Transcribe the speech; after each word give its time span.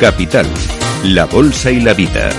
Capital, 0.00 0.46
la 1.04 1.26
Bolsa 1.26 1.70
y 1.70 1.78
la 1.78 1.92
Vida. 1.92 2.30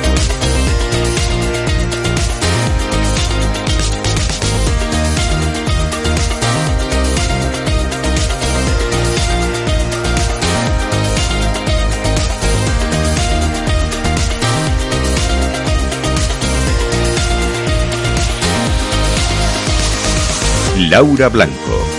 Laura 20.89 21.29
Blanco. 21.29 21.90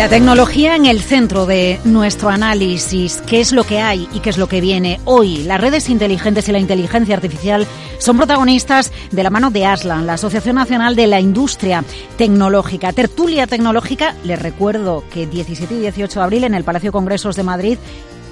La 0.00 0.08
tecnología 0.08 0.76
en 0.76 0.86
el 0.86 1.02
centro 1.02 1.44
de 1.44 1.78
nuestro 1.84 2.30
análisis, 2.30 3.22
qué 3.26 3.42
es 3.42 3.52
lo 3.52 3.64
que 3.64 3.82
hay 3.82 4.08
y 4.14 4.20
qué 4.20 4.30
es 4.30 4.38
lo 4.38 4.48
que 4.48 4.62
viene 4.62 4.98
hoy. 5.04 5.42
Las 5.42 5.60
redes 5.60 5.90
inteligentes 5.90 6.48
y 6.48 6.52
la 6.52 6.58
inteligencia 6.58 7.14
artificial 7.14 7.66
son 7.98 8.16
protagonistas 8.16 8.92
de 9.10 9.22
la 9.22 9.28
mano 9.28 9.50
de 9.50 9.66
ASLAN, 9.66 10.06
la 10.06 10.14
Asociación 10.14 10.56
Nacional 10.56 10.96
de 10.96 11.06
la 11.06 11.20
Industria 11.20 11.84
Tecnológica. 12.16 12.94
Tertulia 12.94 13.46
Tecnológica, 13.46 14.16
les 14.24 14.40
recuerdo 14.40 15.04
que 15.12 15.26
17 15.26 15.74
y 15.74 15.80
18 15.80 16.18
de 16.18 16.24
abril 16.24 16.44
en 16.44 16.54
el 16.54 16.64
Palacio 16.64 16.92
Congresos 16.92 17.36
de 17.36 17.42
Madrid 17.42 17.76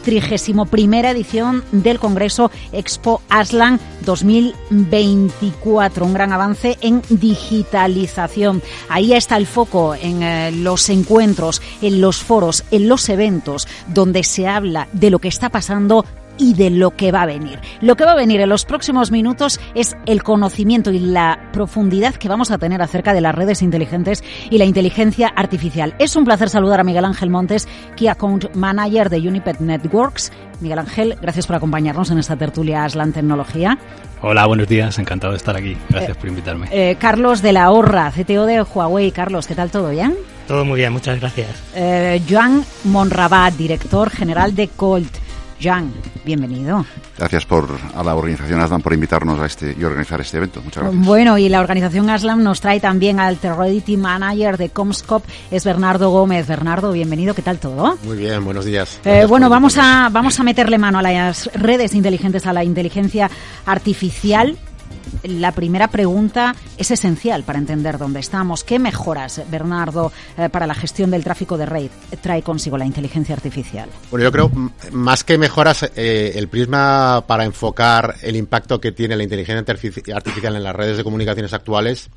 31 0.03 0.67
edición 1.09 1.65
del 1.73 1.99
Congreso 1.99 2.51
Expo 2.73 3.23
Aslan 3.29 3.81
2024. 4.05 6.05
Un 6.05 6.15
gran 6.15 6.33
avance 6.33 6.79
en 6.81 7.03
digitalización. 7.09 8.63
Ahí 8.89 9.13
está 9.13 9.37
el 9.37 9.47
foco 9.47 9.95
en 9.95 10.23
eh, 10.23 10.53
los 10.53 10.89
encuentros, 10.89 11.63
en 11.83 12.01
los 12.01 12.23
foros, 12.23 12.65
en 12.71 12.89
los 12.89 13.09
eventos, 13.09 13.69
donde 13.89 14.25
se 14.25 14.49
habla 14.49 14.89
de 14.93 15.11
lo 15.11 15.19
que 15.19 15.29
está 15.29 15.51
pasando 15.51 16.05
y 16.39 16.55
de 16.55 16.71
lo 16.71 16.93
que 16.93 17.13
va 17.13 17.23
a 17.23 17.27
venir. 17.27 17.59
Lo 17.81 17.97
que 17.97 18.05
va 18.05 18.13
a 18.13 18.17
venir 18.17 18.41
en 18.41 18.49
los 18.49 18.65
próximos 18.65 19.11
minutos 19.11 19.61
es 19.75 19.97
el 20.07 20.23
conocimiento 20.23 20.91
y 20.91 20.99
la 20.99 21.51
profundidad 21.53 22.15
que 22.15 22.29
vamos 22.29 22.51
a 22.51 22.59
tener 22.59 22.81
acerca 22.81 23.13
de 23.13 23.21
las 23.21 23.35
redes 23.35 23.63
inteligentes 23.63 24.25
y 24.51 24.59
la 24.59 24.65
inteligencia 24.65 25.29
artificial. 25.29 25.95
Es 25.99 26.17
un 26.17 26.25
placer 26.25 26.49
saludar 26.49 26.81
a 26.81 26.85
Miguel 26.85 27.05
Ángel 27.05 27.31
Montes, 27.31 27.69
Key 27.97 28.09
Account 28.09 28.55
Manager 28.55 29.11
de 29.11 29.19
Unipet 29.19 29.61
Networks. 29.61 30.33
Miguel 30.61 30.79
Ángel, 30.79 31.17
gracias 31.21 31.47
por 31.47 31.57
acompañarnos 31.57 32.11
en 32.11 32.19
esta 32.19 32.37
tertulia 32.37 32.85
Aslan 32.85 33.13
Tecnología. 33.13 33.79
Hola, 34.21 34.47
buenos 34.47 34.67
días, 34.67 34.99
encantado 34.99 35.33
de 35.33 35.37
estar 35.37 35.57
aquí. 35.57 35.77
Gracias 35.89 36.17
por 36.17 36.29
invitarme. 36.29 36.69
Eh, 36.73 36.97
Carlos 36.99 37.41
de 37.41 37.53
la 37.53 37.71
Horra, 37.71 38.11
CTO 38.11 38.47
de 38.47 38.63
Huawei. 38.63 39.13
Carlos, 39.13 39.47
¿qué 39.47 39.55
tal 39.55 39.71
todo? 39.71 39.91
¿Bien? 39.91 40.17
Todo 40.49 40.65
muy 40.65 40.81
bien, 40.81 40.93
muchas 40.93 41.21
gracias. 41.21 41.51
Eh, 41.75 42.21
Joan 42.29 42.65
Monrabat, 42.85 43.55
director 43.55 44.11
general 44.11 44.57
de 44.57 44.69
Colt. 44.69 45.28
Jan, 45.61 45.93
bienvenido. 46.25 46.85
Gracias 47.17 47.45
por 47.45 47.69
a 47.95 48.05
la 48.05 48.15
organización 48.15 48.61
ASLAM 48.61 48.81
por 48.81 48.93
invitarnos 48.93 49.41
a 49.41 49.47
este 49.47 49.75
y 49.79 49.83
organizar 49.85 50.21
este 50.21 50.37
evento. 50.37 50.61
Muchas 50.63 50.85
gracias. 50.85 51.05
Bueno, 51.05 51.37
y 51.37 51.49
la 51.49 51.61
organización 51.61 52.09
ASLAM 52.11 52.43
nos 52.43 52.61
trae 52.61 52.81
también 52.81 53.19
al 53.19 53.39
Terrority 53.39 53.97
Manager 53.97 54.57
de 54.57 54.71
Comscop, 54.71 55.25
es 55.51 55.65
Bernardo 55.65 56.11
Gómez. 56.11 56.47
Bernardo, 56.47 56.93
bienvenido, 56.93 57.35
¿qué 57.35 57.43
tal 57.43 57.59
todo? 57.59 57.99
Muy 58.05 58.17
bien, 58.17 58.45
buenos 58.45 58.65
días. 58.65 59.01
Eh, 59.05 59.27
bueno, 59.29 59.49
vamos 59.49 59.77
a, 59.79 60.09
vamos 60.13 60.39
a 60.39 60.45
meterle 60.45 60.79
mano 60.79 60.99
a 60.99 61.03
las 61.03 61.51
redes 61.55 61.95
inteligentes, 61.95 62.47
a 62.47 62.53
la 62.53 62.63
inteligencia 62.63 63.31
artificial 63.67 64.57
la 65.23 65.53
primera 65.53 65.89
pregunta 65.89 66.55
es 66.77 66.91
esencial 66.91 67.45
para 67.45 67.59
entender 67.59 67.99
dónde 67.99 68.21
estamos. 68.21 68.65
¿Qué 68.65 68.79
mejoras, 68.79 69.43
Bernardo, 69.51 70.13
eh, 70.37 70.49
para 70.49 70.67
la 70.67 70.75
gestión 70.75 71.11
del 71.11 71.25
tráfico 71.25 71.57
de 71.57 71.67
red 71.67 71.91
trae 72.21 72.43
consigo 72.43 72.79
la 72.79 72.87
inteligencia 72.87 73.35
artificial? 73.35 73.89
Bueno, 74.11 74.25
yo 74.25 74.33
creo, 74.33 74.51
más 74.93 75.25
que 75.25 75.39
mejoras, 75.39 75.91
eh, 75.97 76.33
el 76.35 76.49
prisma 76.49 77.25
para 77.27 77.45
enfocar 77.45 78.17
el 78.23 78.37
impacto 78.37 78.81
que 78.81 78.93
tiene 78.93 79.17
la 79.17 79.23
inteligencia 79.23 79.65
artificial 80.15 80.57
en 80.57 80.63
las 80.63 80.75
redes 80.75 80.97
de 80.97 81.05
comunicaciones 81.05 81.53
actuales 81.53 82.11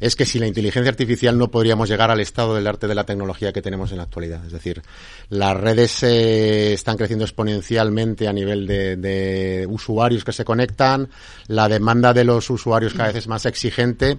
es 0.00 0.16
que 0.16 0.26
sin 0.26 0.42
la 0.42 0.46
inteligencia 0.46 0.90
artificial 0.90 1.38
no 1.38 1.50
podríamos 1.50 1.88
llegar 1.88 2.10
al 2.10 2.20
estado 2.20 2.54
del 2.54 2.66
arte 2.66 2.86
de 2.86 2.94
la 2.94 3.04
tecnología 3.04 3.52
que 3.52 3.62
tenemos 3.62 3.90
en 3.90 3.98
la 3.98 4.04
actualidad. 4.04 4.44
Es 4.44 4.52
decir, 4.52 4.82
las 5.28 5.56
redes 5.56 6.02
eh, 6.02 6.72
están 6.72 6.96
creciendo 6.96 7.24
exponencialmente 7.24 8.28
a 8.28 8.32
nivel 8.32 8.66
de, 8.66 9.66
usuarios 9.68 10.24
que 10.24 10.32
se 10.32 10.44
conectan, 10.44 11.08
la 11.48 11.68
demanda 11.68 12.12
de 12.12 12.24
los 12.24 12.48
usuarios 12.50 12.92
cada 12.92 13.08
vez 13.08 13.16
es 13.16 13.28
más 13.28 13.46
exigente 13.46 14.18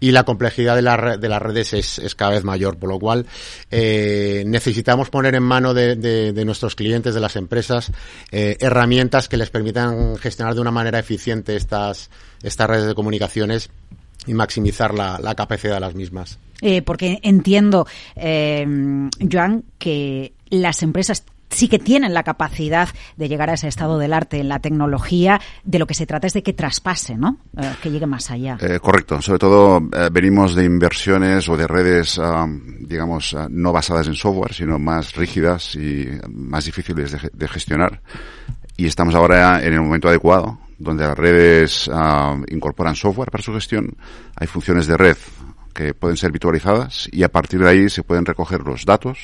y 0.00 0.10
la 0.10 0.24
complejidad 0.24 0.74
de, 0.74 0.82
la, 0.82 1.16
de 1.16 1.28
las 1.28 1.40
redes 1.40 1.72
es, 1.72 2.14
cada 2.16 2.32
vez 2.32 2.42
mayor, 2.42 2.76
por 2.76 2.88
lo 2.88 2.98
cual 2.98 3.26
eh, 3.70 4.42
necesitamos 4.46 5.10
poner 5.10 5.34
en 5.36 5.44
mano 5.44 5.74
de, 5.74 6.32
nuestros 6.44 6.74
clientes, 6.74 7.14
de 7.14 7.20
las 7.20 7.36
empresas, 7.36 7.92
eh, 8.32 8.56
herramientas 8.58 9.28
que 9.28 9.36
les 9.36 9.50
permitan 9.50 10.16
gestionar 10.16 10.54
de 10.54 10.60
una 10.60 10.72
manera 10.72 10.98
eficiente 10.98 11.54
estas, 11.54 12.10
estas 12.42 12.68
redes 12.68 12.86
de 12.86 12.94
comunicaciones 12.94 13.70
y 14.26 14.34
maximizar 14.34 14.94
la, 14.94 15.34
capacidad 15.34 15.74
de 15.74 15.80
las 15.80 15.94
mismas. 15.94 16.38
Eh, 16.60 16.82
porque 16.82 17.18
entiendo, 17.22 17.86
eh, 18.14 18.64
Joan, 19.30 19.64
que 19.78 20.32
las 20.50 20.82
empresas 20.82 21.24
sí 21.52 21.68
que 21.68 21.78
tienen 21.78 22.14
la 22.14 22.22
capacidad 22.22 22.88
de 23.16 23.28
llegar 23.28 23.50
a 23.50 23.54
ese 23.54 23.68
estado 23.68 23.98
del 23.98 24.12
arte 24.12 24.38
en 24.38 24.48
la 24.48 24.58
tecnología. 24.58 25.40
De 25.64 25.78
lo 25.78 25.86
que 25.86 25.94
se 25.94 26.06
trata 26.06 26.26
es 26.26 26.32
de 26.32 26.42
que 26.42 26.52
traspase, 26.52 27.16
¿no? 27.16 27.38
Eh, 27.56 27.70
que 27.82 27.90
llegue 27.90 28.06
más 28.06 28.30
allá. 28.30 28.56
Eh, 28.60 28.78
correcto. 28.80 29.20
Sobre 29.20 29.38
todo 29.38 29.80
venimos 30.10 30.54
de 30.54 30.64
inversiones 30.64 31.48
o 31.48 31.56
de 31.56 31.66
redes, 31.66 32.18
ah, 32.18 32.46
digamos, 32.80 33.34
ah, 33.34 33.48
no 33.50 33.72
basadas 33.72 34.06
en 34.06 34.14
software, 34.14 34.54
sino 34.54 34.78
más 34.78 35.14
rígidas 35.14 35.74
y 35.74 36.08
más 36.30 36.64
difíciles 36.64 37.16
de 37.32 37.48
gestionar. 37.48 38.00
Y 38.76 38.86
estamos 38.86 39.14
ahora 39.14 39.62
en 39.62 39.74
el 39.74 39.80
momento 39.82 40.08
adecuado 40.08 40.58
donde 40.82 41.04
las 41.04 41.16
redes 41.16 41.88
ah, 41.92 42.36
incorporan 42.48 42.96
software 42.96 43.30
para 43.30 43.42
su 43.42 43.52
gestión, 43.54 43.96
hay 44.36 44.46
funciones 44.46 44.86
de 44.86 44.96
red 44.96 45.16
que 45.72 45.94
pueden 45.94 46.16
ser 46.16 46.32
virtualizadas 46.32 47.08
y 47.12 47.22
a 47.22 47.30
partir 47.30 47.60
de 47.60 47.68
ahí 47.68 47.88
se 47.88 48.02
pueden 48.02 48.26
recoger 48.26 48.60
los 48.60 48.84
datos, 48.84 49.18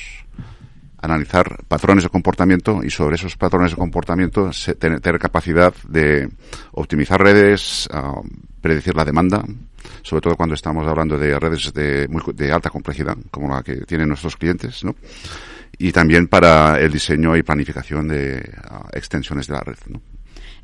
analizar 1.00 1.64
patrones 1.66 2.04
de 2.04 2.10
comportamiento 2.10 2.82
y 2.82 2.90
sobre 2.90 3.16
esos 3.16 3.36
patrones 3.36 3.72
de 3.72 3.76
comportamiento 3.76 4.50
tener, 4.78 5.18
capacidad 5.18 5.74
de 5.86 6.28
optimizar 6.72 7.20
redes, 7.20 7.88
ah, 7.92 8.20
predecir 8.60 8.94
la 8.94 9.04
demanda, 9.04 9.44
sobre 10.02 10.22
todo 10.22 10.36
cuando 10.36 10.54
estamos 10.54 10.86
hablando 10.86 11.18
de 11.18 11.38
redes 11.38 11.72
de, 11.74 12.08
de 12.34 12.52
alta 12.52 12.70
complejidad, 12.70 13.16
como 13.30 13.54
la 13.54 13.62
que 13.62 13.78
tienen 13.84 14.08
nuestros 14.08 14.36
clientes. 14.36 14.82
Y 15.76 15.92
también 15.92 16.26
para 16.28 16.80
el 16.80 16.90
diseño 16.90 17.36
y 17.36 17.42
planificación 17.42 18.08
de 18.08 18.52
ah, 18.64 18.88
extensiones 18.92 19.46
de 19.46 19.54
la 19.54 19.60
red. 19.60 19.76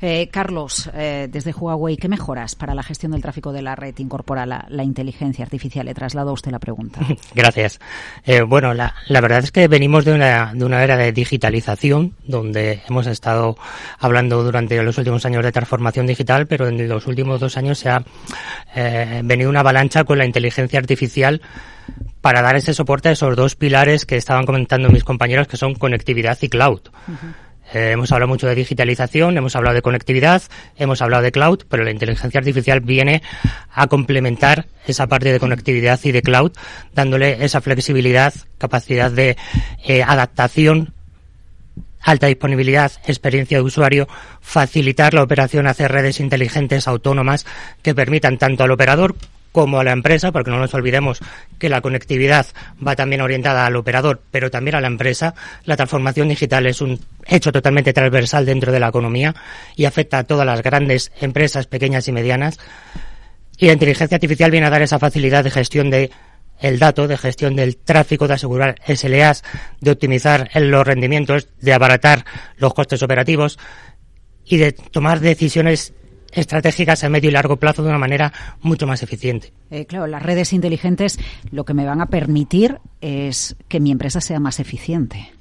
Eh, 0.01 0.29
Carlos, 0.31 0.89
eh, 0.93 1.27
desde 1.31 1.51
Huawei, 1.51 1.97
¿qué 1.97 2.07
mejoras 2.07 2.55
para 2.55 2.73
la 2.73 2.83
gestión 2.83 3.11
del 3.11 3.21
tráfico 3.21 3.51
de 3.53 3.61
la 3.61 3.75
red 3.75 3.97
incorpora 3.97 4.45
la, 4.45 4.83
inteligencia 4.83 5.43
artificial? 5.43 5.85
Le 5.85 5.93
traslado 5.93 6.29
a 6.29 6.33
usted 6.33 6.51
la 6.51 6.59
pregunta. 6.59 6.99
Gracias. 7.35 7.79
Eh, 8.25 8.41
bueno, 8.41 8.73
la, 8.73 8.93
verdad 9.09 9.39
es 9.39 9.51
que 9.51 9.67
venimos 9.67 10.05
de 10.05 10.13
una, 10.13 10.53
de 10.53 10.65
una 10.65 10.83
era 10.83 10.97
de 10.97 11.11
digitalización, 11.11 12.13
donde 12.25 12.81
hemos 12.87 13.07
estado 13.07 13.57
hablando 13.99 14.43
durante 14.43 14.81
los 14.83 14.97
últimos 14.97 15.25
años 15.25 15.43
de 15.43 15.51
transformación 15.51 16.07
digital, 16.07 16.47
pero 16.47 16.67
en 16.67 16.87
los 16.87 17.07
últimos 17.07 17.39
dos 17.39 17.57
años 17.57 17.79
se 17.79 17.89
ha 17.89 18.03
venido 19.23 19.49
una 19.49 19.61
avalancha 19.61 20.03
con 20.03 20.17
la 20.17 20.25
inteligencia 20.25 20.79
artificial 20.79 21.41
para 22.21 22.41
dar 22.41 22.55
ese 22.55 22.73
soporte 22.73 23.09
a 23.09 23.11
esos 23.11 23.35
dos 23.35 23.55
pilares 23.55 24.05
que 24.05 24.17
estaban 24.17 24.45
comentando 24.45 24.89
mis 24.89 25.03
compañeros, 25.03 25.47
que 25.47 25.57
son 25.57 25.75
conectividad 25.75 26.37
y 26.41 26.49
cloud. 26.49 26.81
Eh, 27.73 27.91
hemos 27.91 28.11
hablado 28.11 28.29
mucho 28.29 28.47
de 28.47 28.55
digitalización, 28.55 29.37
hemos 29.37 29.55
hablado 29.55 29.75
de 29.75 29.81
conectividad, 29.81 30.41
hemos 30.77 31.01
hablado 31.01 31.23
de 31.23 31.31
cloud, 31.31 31.63
pero 31.69 31.83
la 31.83 31.91
inteligencia 31.91 32.39
artificial 32.39 32.79
viene 32.79 33.21
a 33.71 33.87
complementar 33.87 34.67
esa 34.85 35.07
parte 35.07 35.31
de 35.31 35.39
conectividad 35.39 35.99
y 36.03 36.11
de 36.11 36.21
cloud, 36.21 36.51
dándole 36.93 37.43
esa 37.43 37.61
flexibilidad, 37.61 38.33
capacidad 38.57 39.11
de 39.11 39.35
eh, 39.83 40.03
adaptación 40.03 40.93
alta 42.01 42.27
disponibilidad, 42.27 42.91
experiencia 43.07 43.57
de 43.57 43.63
usuario, 43.63 44.07
facilitar 44.39 45.15
la 45.15 45.23
operación, 45.23 45.65
hacer 45.65 45.91
redes 45.91 46.19
inteligentes 46.19 46.87
autónomas 46.87 47.47
que 47.81 47.95
permitan 47.95 48.37
tanto 48.37 48.63
al 48.63 48.71
operador 48.71 49.15
como 49.55 49.79
a 49.79 49.85
la 49.85 49.93
empresa, 49.93 50.33
porque 50.33 50.51
no 50.51 50.59
nos 50.59 50.73
olvidemos 50.73 51.19
que 51.57 51.69
la 51.69 51.79
conectividad 51.79 52.45
va 52.85 52.93
también 52.97 53.21
orientada 53.21 53.65
al 53.65 53.77
operador, 53.77 54.21
pero 54.29 54.51
también 54.51 54.75
a 54.75 54.81
la 54.81 54.87
empresa. 54.87 55.33
La 55.63 55.77
transformación 55.77 56.27
digital 56.27 56.65
es 56.65 56.81
un 56.81 56.99
hecho 57.25 57.53
totalmente 57.53 57.93
transversal 57.93 58.45
dentro 58.45 58.73
de 58.73 58.81
la 58.81 58.89
economía 58.89 59.33
y 59.77 59.85
afecta 59.85 60.17
a 60.17 60.23
todas 60.25 60.45
las 60.45 60.61
grandes 60.61 61.13
empresas, 61.21 61.67
pequeñas 61.67 62.05
y 62.09 62.11
medianas. 62.11 62.59
Y 63.57 63.67
la 63.67 63.71
inteligencia 63.71 64.15
artificial 64.15 64.51
viene 64.51 64.67
a 64.67 64.69
dar 64.69 64.81
esa 64.81 64.99
facilidad 64.99 65.45
de 65.45 65.51
gestión 65.51 65.89
de 65.89 66.11
el 66.59 66.77
dato, 66.77 67.07
de 67.07 67.17
gestión 67.17 67.55
del 67.55 67.77
tráfico, 67.77 68.27
de 68.27 68.33
asegurar 68.33 68.75
SLAs, 68.85 69.45
de 69.79 69.91
optimizar 69.91 70.49
los 70.53 70.85
rendimientos, 70.85 71.47
de 71.61 71.71
abaratar 71.71 72.25
los 72.57 72.73
costes 72.73 73.01
operativos 73.03 73.57
y 74.43 74.57
de 74.57 74.73
tomar 74.73 75.21
decisiones 75.21 75.93
estratégicas 76.35 77.03
a 77.03 77.09
medio 77.09 77.29
y 77.29 77.33
largo 77.33 77.57
plazo 77.57 77.81
de 77.81 77.89
una 77.89 77.97
manera 77.97 78.31
mucho 78.61 78.85
más 78.85 79.01
eficiente. 79.01 79.51
Eh, 79.71 79.85
claro, 79.85 80.05
las 80.07 80.21
redes 80.21 80.53
inteligentes 80.53 81.17
lo 81.51 81.65
que 81.65 81.73
me 81.73 81.85
van 81.85 82.01
a 82.01 82.07
permitir 82.07 82.79
es 83.01 83.55
que 83.67 83.79
mi 83.79 83.91
empresa 83.91 84.21
sea 84.21 84.39
más 84.39 84.59
eficiente. 84.59 85.31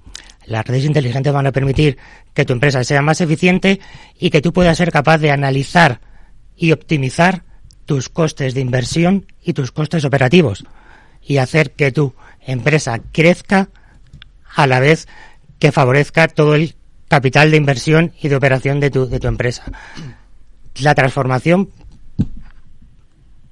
Las 0.46 0.66
redes 0.66 0.84
inteligentes 0.84 1.32
van 1.32 1.46
a 1.46 1.52
permitir 1.52 1.98
que 2.32 2.44
tu 2.44 2.52
empresa 2.52 2.84
sea 2.84 3.02
más 3.02 3.20
eficiente 3.20 3.80
y 4.18 4.30
que 4.30 4.42
tú 4.42 4.52
puedas 4.52 4.76
ser 4.76 4.92
capaz 4.92 5.18
de 5.18 5.30
analizar 5.30 6.00
y 6.56 6.72
optimizar 6.72 7.44
tus 7.86 8.08
costes 8.08 8.54
de 8.54 8.60
inversión 8.60 9.26
y 9.42 9.52
tus 9.52 9.72
costes 9.72 10.04
operativos 10.04 10.64
y 11.22 11.38
hacer 11.38 11.72
que 11.72 11.92
tu 11.92 12.14
empresa 12.46 13.00
crezca 13.12 13.68
a 14.54 14.66
la 14.66 14.80
vez 14.80 15.08
que 15.58 15.72
favorezca 15.72 16.28
todo 16.28 16.54
el 16.54 16.74
capital 17.08 17.50
de 17.50 17.56
inversión 17.56 18.12
y 18.20 18.28
de 18.28 18.36
operación 18.36 18.80
de 18.80 18.90
tu, 18.90 19.08
de 19.08 19.20
tu 19.20 19.28
empresa. 19.28 19.64
La 20.80 20.94
transformación 20.94 21.70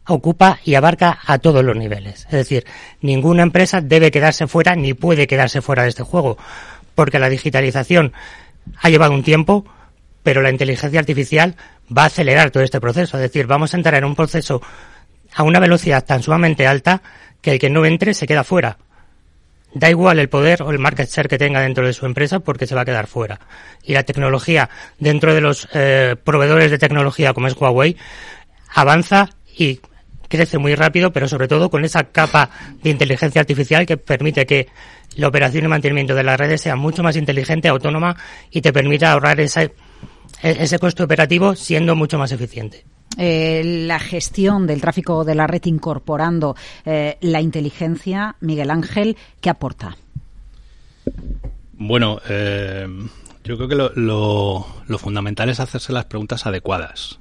ocupa 0.07 0.59
y 0.65 0.75
abarca 0.75 1.19
a 1.25 1.39
todos 1.39 1.65
los 1.65 1.77
niveles. 1.77 2.25
Es 2.27 2.33
decir, 2.33 2.67
ninguna 3.01 3.43
empresa 3.43 3.81
debe 3.81 4.11
quedarse 4.11 4.47
fuera 4.47 4.75
ni 4.75 4.95
puede 4.95 5.27
quedarse 5.27 5.63
fuera 5.63 5.85
de 5.85 5.91
este 5.91 6.03
juego, 6.03 6.37
porque 6.95 7.19
la 7.19 7.29
digitalización 7.29 8.13
ha 8.81 8.91
llevado 8.91 9.13
un 9.13 9.23
tiempo, 9.23 9.65
pero 10.23 10.43
la 10.43 10.51
inteligencia 10.51 11.01
artificial 11.01 11.57
va 11.97 12.05
a 12.05 12.07
acelerar 12.07 12.51
todo 12.51 12.63
este 12.63 12.81
proceso. 12.81 13.17
Es 13.17 13.23
decir, 13.23 13.47
vamos 13.47 13.75
a 13.75 13.77
entrar 13.77 13.95
en 13.95 14.05
un 14.05 14.17
proceso 14.17 14.61
a 15.35 15.43
una 15.43 15.61
velocidad 15.61 16.05
tan 16.05 16.23
sumamente 16.23 16.67
alta 16.67 17.03
que 17.41 17.53
el 17.53 17.59
que 17.59 17.71
no 17.71 17.85
entre 17.85 18.15
se 18.15 18.27
queda 18.27 18.45
fuera. 18.45 18.79
Da 19.75 19.89
igual 19.89 20.19
el 20.19 20.29
poder 20.29 20.63
o 20.63 20.71
el 20.71 20.79
market 20.79 21.09
share 21.09 21.29
que 21.29 21.39
tenga 21.39 21.61
dentro 21.61 21.87
de 21.87 21.93
su 21.93 22.05
empresa 22.05 22.41
porque 22.41 22.67
se 22.67 22.75
va 22.75 22.83
a 22.83 22.85
quedar 22.85 23.07
fuera. 23.07 23.41
Y 23.83 23.95
la 23.95 24.03
tecnología 24.03 24.69
dentro 24.99 25.35
de 25.35 25.41
los 25.41 25.69
eh, 25.73 26.17
proveedores 26.23 26.71
de 26.71 26.79
tecnología 26.79 27.33
como 27.33 27.47
es 27.47 27.57
Huawei 27.57 27.97
avanza 28.75 29.31
y 29.57 29.81
crece 30.29 30.59
muy 30.59 30.75
rápido, 30.75 31.13
pero 31.13 31.29
sobre 31.29 31.49
todo 31.49 31.71
con 31.71 31.85
esa 31.85 32.05
capa 32.05 32.51
de 32.83 32.91
inteligencia 32.91 33.41
artificial 33.41 33.85
que 33.85 33.99
permite 33.99 34.47
que 34.47 34.69
la 35.17 35.29
operación 35.29 35.65
y 35.65 35.69
mantenimiento 35.69 36.15
de 36.15 36.23
las 36.23 36.39
redes 36.39 36.61
sea 36.63 36.77
mucho 36.77 37.03
más 37.03 37.17
inteligente, 37.17 37.69
autónoma 37.69 38.17
y 38.51 38.63
te 38.63 38.73
permita 38.73 39.13
ahorrar 39.13 39.41
ese, 39.41 39.75
ese 40.43 40.79
costo 40.79 41.05
operativo 41.05 41.55
siendo 41.55 41.95
mucho 41.97 42.19
más 42.19 42.33
eficiente. 42.33 42.85
Eh, 43.19 43.85
la 43.87 43.99
gestión 43.99 44.67
del 44.67 44.81
tráfico 44.81 45.25
de 45.25 45.35
la 45.35 45.47
red 45.47 45.65
incorporando 45.65 46.57
eh, 46.85 47.19
la 47.21 47.41
inteligencia, 47.41 48.37
Miguel 48.41 48.71
Ángel, 48.71 49.17
¿qué 49.41 49.51
aporta? 49.51 49.97
Bueno, 51.75 52.21
eh, 52.29 52.87
yo 53.45 53.57
creo 53.57 53.69
que 53.69 53.75
lo, 53.75 53.93
lo, 54.87 54.99
fundamental 54.99 55.49
es 55.49 55.61
hacerse 55.61 55.93
las 55.93 56.07
preguntas 56.07 56.47
adecuadas. 56.47 57.19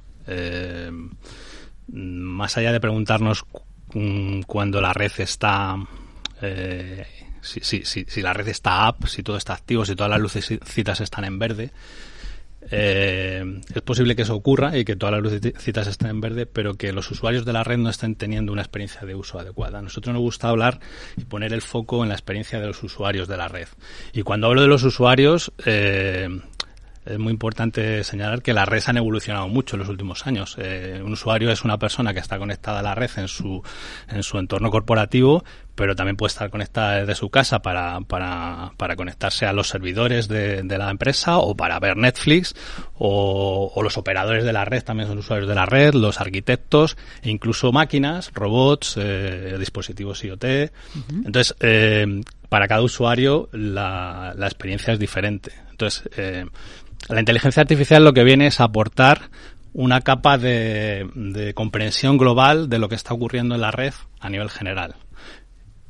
más 1.88 2.56
allá 2.56 2.72
de 2.72 2.80
preguntarnos 2.80 3.44
cuando 4.46 4.80
la 4.80 4.92
red 4.92 5.12
está 5.18 5.76
si, 7.42 7.60
si, 7.60 7.84
si, 7.84 8.04
si, 8.08 8.22
la 8.22 8.32
red 8.32 8.48
está 8.48 8.88
up, 8.88 9.08
si 9.08 9.22
todo 9.22 9.36
está 9.36 9.54
activo, 9.54 9.84
si 9.84 9.96
todas 9.96 10.10
las 10.10 10.20
lucecitas 10.20 11.00
están 11.00 11.24
en 11.24 11.38
verde, 11.38 11.72
eh, 12.70 13.60
es 13.74 13.82
posible 13.82 14.14
que 14.14 14.22
eso 14.22 14.34
ocurra 14.34 14.76
y 14.76 14.84
que 14.84 14.96
todas 14.96 15.14
las 15.14 15.22
lucecitas 15.22 15.86
estén 15.86 16.10
en 16.10 16.20
verde, 16.20 16.46
pero 16.46 16.74
que 16.74 16.92
los 16.92 17.10
usuarios 17.10 17.44
de 17.44 17.52
la 17.52 17.64
red 17.64 17.78
no 17.78 17.90
estén 17.90 18.14
teniendo 18.14 18.52
una 18.52 18.62
experiencia 18.62 19.02
de 19.02 19.14
uso 19.14 19.38
adecuada. 19.38 19.80
A 19.80 19.82
nosotros 19.82 20.12
nos 20.12 20.22
gusta 20.22 20.48
hablar 20.48 20.80
y 21.16 21.24
poner 21.24 21.52
el 21.52 21.62
foco 21.62 22.02
en 22.02 22.08
la 22.08 22.14
experiencia 22.14 22.60
de 22.60 22.66
los 22.66 22.82
usuarios 22.82 23.28
de 23.28 23.36
la 23.36 23.48
red. 23.48 23.68
Y 24.12 24.22
cuando 24.22 24.46
hablo 24.46 24.62
de 24.62 24.68
los 24.68 24.84
usuarios, 24.84 25.52
eh, 25.64 26.28
es 27.04 27.18
muy 27.18 27.32
importante 27.32 28.04
señalar 28.04 28.42
que 28.42 28.52
las 28.52 28.68
redes 28.68 28.88
han 28.88 28.96
evolucionado 28.96 29.48
mucho 29.48 29.76
en 29.76 29.80
los 29.80 29.88
últimos 29.88 30.26
años. 30.26 30.56
Eh, 30.58 31.00
un 31.04 31.12
usuario 31.12 31.50
es 31.50 31.64
una 31.64 31.78
persona 31.78 32.14
que 32.14 32.20
está 32.20 32.38
conectada 32.38 32.80
a 32.80 32.82
la 32.82 32.94
red 32.94 33.10
en 33.16 33.28
su, 33.28 33.62
en 34.08 34.22
su 34.22 34.38
entorno 34.38 34.70
corporativo, 34.70 35.44
pero 35.74 35.96
también 35.96 36.16
puede 36.16 36.28
estar 36.28 36.50
conectada 36.50 37.00
desde 37.00 37.14
su 37.14 37.30
casa 37.30 37.60
para, 37.60 38.00
para, 38.02 38.72
para 38.76 38.94
conectarse 38.94 39.46
a 39.46 39.52
los 39.52 39.68
servidores 39.68 40.28
de, 40.28 40.62
de, 40.62 40.78
la 40.78 40.90
empresa 40.90 41.38
o 41.38 41.56
para 41.56 41.78
ver 41.80 41.96
Netflix 41.96 42.54
o, 42.94 43.72
o, 43.74 43.82
los 43.82 43.96
operadores 43.96 44.44
de 44.44 44.52
la 44.52 44.64
red 44.64 44.84
también 44.84 45.08
son 45.08 45.18
usuarios 45.18 45.48
de 45.48 45.54
la 45.54 45.66
red, 45.66 45.94
los 45.94 46.20
arquitectos 46.20 46.96
e 47.22 47.30
incluso 47.30 47.72
máquinas, 47.72 48.30
robots, 48.34 48.96
eh, 48.98 49.56
dispositivos 49.58 50.22
IoT. 50.24 50.44
Entonces, 51.24 51.56
eh, 51.60 52.20
para 52.48 52.68
cada 52.68 52.82
usuario 52.82 53.48
la, 53.52 54.34
la 54.36 54.46
experiencia 54.46 54.92
es 54.92 54.98
diferente. 54.98 55.52
Entonces, 55.70 56.08
eh, 56.16 56.46
la 57.08 57.20
inteligencia 57.20 57.62
artificial 57.62 58.04
lo 58.04 58.12
que 58.12 58.24
viene 58.24 58.46
es 58.46 58.60
aportar 58.60 59.30
una 59.74 60.00
capa 60.02 60.38
de, 60.38 61.52
comprensión 61.54 62.18
global 62.18 62.68
de 62.68 62.78
lo 62.78 62.88
que 62.88 62.94
está 62.94 63.14
ocurriendo 63.14 63.54
en 63.54 63.60
la 63.60 63.70
red 63.70 63.94
a 64.20 64.28
nivel 64.28 64.50
general. 64.50 64.94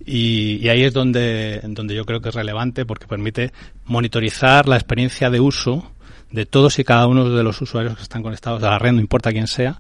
Y, 0.05 0.69
ahí 0.69 0.85
es 0.85 0.93
donde, 0.93 1.61
donde 1.65 1.95
yo 1.95 2.05
creo 2.05 2.21
que 2.21 2.31
es 2.31 2.35
relevante 2.35 2.85
porque 2.85 3.07
permite 3.07 3.53
monitorizar 3.85 4.69
la 4.69 4.77
experiencia 4.77 5.31
de 5.31 5.41
uso 5.41 5.93
de 6.31 6.47
todos 6.47 6.79
y 6.79 6.85
cada 6.85 7.07
uno 7.07 7.29
de 7.29 7.43
los 7.43 7.61
usuarios 7.61 7.97
que 7.97 8.03
están 8.03 8.23
conectados 8.23 8.63
a 8.63 8.71
la 8.71 8.79
red, 8.79 8.93
no 8.93 9.01
importa 9.01 9.33
quién 9.33 9.47
sea. 9.47 9.79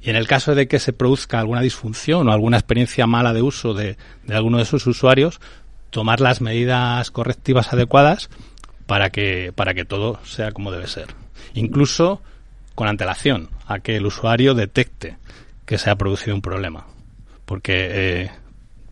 Y 0.00 0.10
en 0.10 0.16
el 0.16 0.26
caso 0.26 0.54
de 0.54 0.66
que 0.66 0.80
se 0.80 0.92
produzca 0.92 1.38
alguna 1.38 1.60
disfunción 1.60 2.28
o 2.28 2.32
alguna 2.32 2.56
experiencia 2.56 3.06
mala 3.06 3.32
de 3.32 3.42
uso 3.42 3.72
de, 3.72 3.96
de 4.24 4.34
alguno 4.34 4.56
de 4.56 4.64
esos 4.64 4.84
usuarios, 4.86 5.40
tomar 5.90 6.20
las 6.20 6.40
medidas 6.40 7.10
correctivas 7.10 7.72
adecuadas 7.72 8.28
para 8.86 9.10
que, 9.10 9.52
para 9.54 9.74
que 9.74 9.84
todo 9.84 10.18
sea 10.24 10.52
como 10.52 10.70
debe 10.70 10.86
ser. 10.86 11.08
Incluso 11.54 12.20
con 12.74 12.88
antelación 12.88 13.50
a 13.66 13.80
que 13.80 13.96
el 13.96 14.06
usuario 14.06 14.54
detecte 14.54 15.16
que 15.66 15.78
se 15.78 15.90
ha 15.90 15.96
producido 15.96 16.34
un 16.34 16.42
problema. 16.42 16.86
Porque 17.44 17.88
eh, 17.90 18.30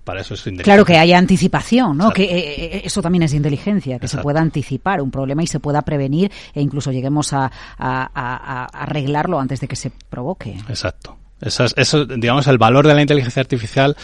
para 0.04 0.22
eso 0.22 0.34
es 0.34 0.40
inteligencia. 0.40 0.64
Claro 0.64 0.84
que 0.84 0.98
haya 0.98 1.18
anticipación, 1.18 1.96
¿no? 1.96 2.10
Que 2.10 2.24
eh, 2.24 2.64
eh, 2.76 2.82
eso 2.84 3.00
también 3.00 3.22
es 3.22 3.34
inteligencia, 3.34 3.98
que 3.98 4.08
se 4.08 4.18
pueda 4.18 4.40
anticipar 4.40 5.00
un 5.00 5.10
problema 5.10 5.42
y 5.42 5.46
se 5.46 5.60
pueda 5.60 5.82
prevenir 5.82 6.30
e 6.54 6.60
incluso 6.60 6.90
lleguemos 6.92 7.32
a, 7.32 7.50
arreglarlo 7.78 9.38
antes 9.38 9.60
de 9.60 9.68
que 9.68 9.76
se 9.76 9.90
provoque. 9.90 10.56
Exacto. 10.68 11.16
Eso, 11.40 11.64
eso, 11.76 12.04
digamos, 12.04 12.46
el 12.48 12.58
valor 12.58 12.86
de 12.86 12.94
la 12.94 13.00
inteligencia 13.00 13.40
artificial 13.40 13.96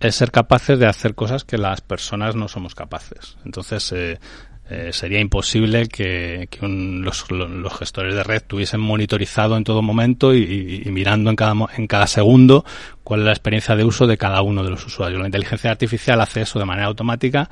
es 0.00 0.14
ser 0.14 0.30
capaces 0.30 0.78
de 0.78 0.86
hacer 0.86 1.14
cosas 1.14 1.44
que 1.44 1.58
las 1.58 1.80
personas 1.80 2.34
no 2.34 2.48
somos 2.48 2.74
capaces. 2.74 3.36
Entonces, 3.44 3.92
eh, 3.92 4.18
eh, 4.70 4.90
sería 4.92 5.18
imposible 5.20 5.88
que, 5.88 6.46
los, 6.60 7.24
gestores 7.78 8.14
de 8.14 8.22
red 8.22 8.42
tuviesen 8.46 8.80
monitorizado 8.80 9.56
en 9.56 9.64
todo 9.64 9.80
momento 9.80 10.34
y, 10.34 10.82
mirando 10.92 11.30
en 11.30 11.36
cada, 11.36 11.54
en 11.74 11.86
cada 11.86 12.06
segundo 12.06 12.66
cuál 13.02 13.20
es 13.20 13.26
la 13.26 13.32
experiencia 13.32 13.76
de 13.76 13.84
uso 13.84 14.06
de 14.06 14.18
cada 14.18 14.42
uno 14.42 14.62
de 14.62 14.70
los 14.70 14.84
usuarios. 14.84 15.20
La 15.20 15.26
inteligencia 15.26 15.70
artificial 15.70 16.20
hace 16.20 16.42
eso 16.42 16.58
de 16.58 16.66
manera 16.66 16.88
automática 16.88 17.48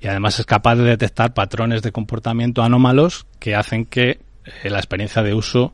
y 0.00 0.08
además 0.08 0.40
es 0.40 0.46
capaz 0.46 0.74
de 0.74 0.84
detectar 0.84 1.34
patrones 1.34 1.82
de 1.82 1.92
comportamiento 1.92 2.62
anómalos 2.62 3.26
que 3.38 3.54
hacen 3.54 3.84
que 3.84 4.18
eh, 4.44 4.70
la 4.70 4.78
experiencia 4.78 5.22
de 5.22 5.34
uso 5.34 5.72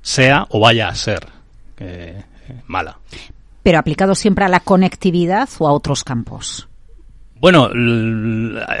sea 0.00 0.46
o 0.50 0.58
vaya 0.58 0.88
a 0.88 0.94
ser 0.96 1.24
eh, 1.78 2.20
mala. 2.66 2.98
Pero 3.62 3.78
aplicado 3.78 4.16
siempre 4.16 4.44
a 4.44 4.48
la 4.48 4.58
conectividad 4.58 5.48
o 5.60 5.68
a 5.68 5.72
otros 5.72 6.02
campos. 6.02 6.68
Bueno, 7.42 7.68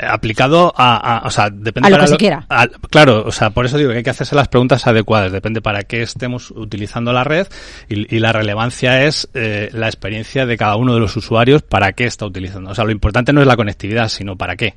aplicado 0.08 0.72
a, 0.76 1.22
o 1.24 1.30
sea, 1.32 1.50
depende 1.50 1.88
a 1.88 1.90
lo 1.90 1.98
que 1.98 2.06
se 2.06 2.16
quiera. 2.16 2.46
claro, 2.90 3.24
o 3.26 3.32
sea, 3.32 3.50
por 3.50 3.66
eso 3.66 3.76
digo 3.76 3.90
que 3.90 3.96
hay 3.96 4.02
que 4.04 4.10
hacerse 4.10 4.36
las 4.36 4.46
preguntas 4.46 4.86
adecuadas. 4.86 5.32
Depende 5.32 5.60
para 5.60 5.82
qué 5.82 6.00
estemos 6.00 6.52
utilizando 6.52 7.12
la 7.12 7.24
red 7.24 7.48
y, 7.88 8.20
la 8.20 8.32
relevancia 8.32 9.04
es 9.04 9.28
eh, 9.34 9.68
la 9.72 9.88
experiencia 9.88 10.46
de 10.46 10.56
cada 10.56 10.76
uno 10.76 10.94
de 10.94 11.00
los 11.00 11.16
usuarios 11.16 11.62
para 11.62 11.92
qué 11.94 12.04
está 12.04 12.24
utilizando. 12.24 12.70
O 12.70 12.74
sea, 12.76 12.84
lo 12.84 12.92
importante 12.92 13.32
no 13.32 13.40
es 13.40 13.48
la 13.48 13.56
conectividad, 13.56 14.08
sino 14.08 14.36
para 14.36 14.54
qué. 14.54 14.76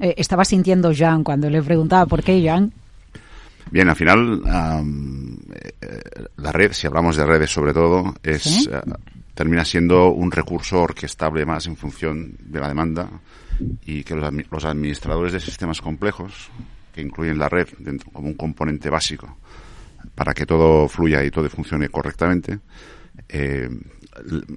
Eh, 0.00 0.14
estaba 0.16 0.44
sintiendo 0.44 0.92
Jan 0.92 1.22
cuando 1.22 1.48
le 1.48 1.62
preguntaba 1.62 2.06
por 2.06 2.24
qué, 2.24 2.44
Jan. 2.44 2.72
Bien, 3.70 3.88
al 3.88 3.94
final, 3.94 4.42
eh, 5.80 6.00
la 6.36 6.50
red, 6.50 6.72
si 6.72 6.88
hablamos 6.88 7.16
de 7.16 7.24
redes 7.24 7.52
sobre 7.52 7.72
todo, 7.72 8.12
es 8.24 8.68
termina 9.34 9.64
siendo 9.64 10.10
un 10.10 10.30
recurso 10.30 10.80
orquestable 10.80 11.46
más 11.46 11.66
en 11.66 11.76
función 11.76 12.36
de 12.40 12.60
la 12.60 12.68
demanda 12.68 13.08
y 13.84 14.04
que 14.04 14.14
los, 14.14 14.64
administradores 14.64 15.32
de 15.32 15.40
sistemas 15.40 15.80
complejos, 15.80 16.50
que 16.92 17.00
incluyen 17.00 17.38
la 17.38 17.48
red 17.48 17.68
dentro, 17.78 18.10
como 18.10 18.28
un 18.28 18.34
componente 18.34 18.90
básico 18.90 19.38
para 20.14 20.34
que 20.34 20.46
todo 20.46 20.88
fluya 20.88 21.22
y 21.24 21.30
todo 21.30 21.48
funcione 21.48 21.88
correctamente, 21.88 22.60
eh, 23.28 23.68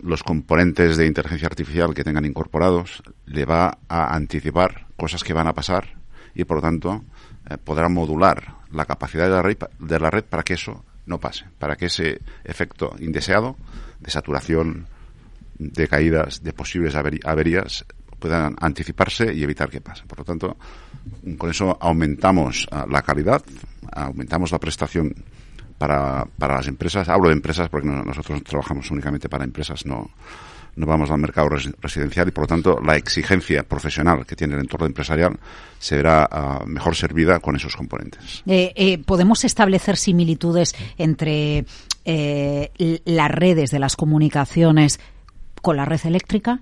los 0.03 0.23
componentes 0.23 0.97
de 0.97 1.05
inteligencia 1.05 1.47
artificial 1.47 1.93
que 1.93 2.03
tengan 2.03 2.25
incorporados 2.25 3.03
le 3.25 3.45
va 3.45 3.77
a 3.87 4.15
anticipar 4.15 4.87
cosas 4.97 5.23
que 5.23 5.33
van 5.33 5.47
a 5.47 5.53
pasar 5.53 5.95
y 6.33 6.43
por 6.45 6.57
lo 6.57 6.61
tanto 6.61 7.03
eh, 7.49 7.57
podrá 7.57 7.89
modular 7.89 8.55
la 8.71 8.85
capacidad 8.85 9.25
de 9.25 9.31
la, 9.31 9.41
red, 9.41 9.57
de 9.79 9.99
la 9.99 10.09
red 10.09 10.23
para 10.23 10.43
que 10.43 10.53
eso 10.53 10.83
no 11.05 11.19
pase, 11.19 11.45
para 11.59 11.75
que 11.75 11.85
ese 11.85 12.19
efecto 12.43 12.95
indeseado 12.99 13.57
de 14.03 14.11
saturación, 14.11 14.87
de 15.57 15.87
caídas, 15.87 16.43
de 16.43 16.53
posibles 16.53 16.95
averías, 16.95 17.85
puedan 18.19 18.55
anticiparse 18.59 19.33
y 19.33 19.43
evitar 19.43 19.69
que 19.69 19.81
pase. 19.81 20.03
Por 20.05 20.19
lo 20.19 20.23
tanto, 20.23 20.57
con 21.37 21.49
eso 21.49 21.77
aumentamos 21.79 22.67
ah, 22.71 22.85
la 22.89 23.01
calidad, 23.01 23.41
aumentamos 23.91 24.51
la 24.51 24.59
prestación 24.59 25.13
para, 25.77 26.25
para 26.37 26.55
las 26.55 26.67
empresas. 26.67 27.09
Hablo 27.09 27.29
de 27.29 27.33
empresas 27.33 27.67
porque 27.69 27.87
nosotros 27.87 28.41
trabajamos 28.43 28.89
únicamente 28.91 29.27
para 29.27 29.43
empresas, 29.43 29.85
no, 29.85 30.09
no 30.75 30.85
vamos 30.85 31.11
al 31.11 31.19
mercado 31.19 31.49
residencial 31.49 32.27
y 32.27 32.31
por 32.31 32.43
lo 32.43 32.47
tanto 32.47 32.79
la 32.83 32.95
exigencia 32.95 33.63
profesional 33.63 34.25
que 34.25 34.35
tiene 34.35 34.55
el 34.55 34.61
entorno 34.61 34.87
empresarial 34.87 35.37
se 35.77 35.97
verá 35.97 36.27
ah, 36.31 36.63
mejor 36.65 36.95
servida 36.95 37.39
con 37.39 37.55
esos 37.55 37.75
componentes. 37.75 38.43
Eh, 38.45 38.73
eh, 38.75 38.97
¿Podemos 38.99 39.43
establecer 39.43 39.97
similitudes 39.97 40.73
entre 40.97 41.65
eh, 42.05 42.71
las 43.05 43.31
redes 43.31 43.71
de 43.71 43.79
las 43.79 43.95
comunicaciones 43.95 44.99
con 45.61 45.77
la 45.77 45.85
red 45.85 46.01
eléctrica? 46.05 46.61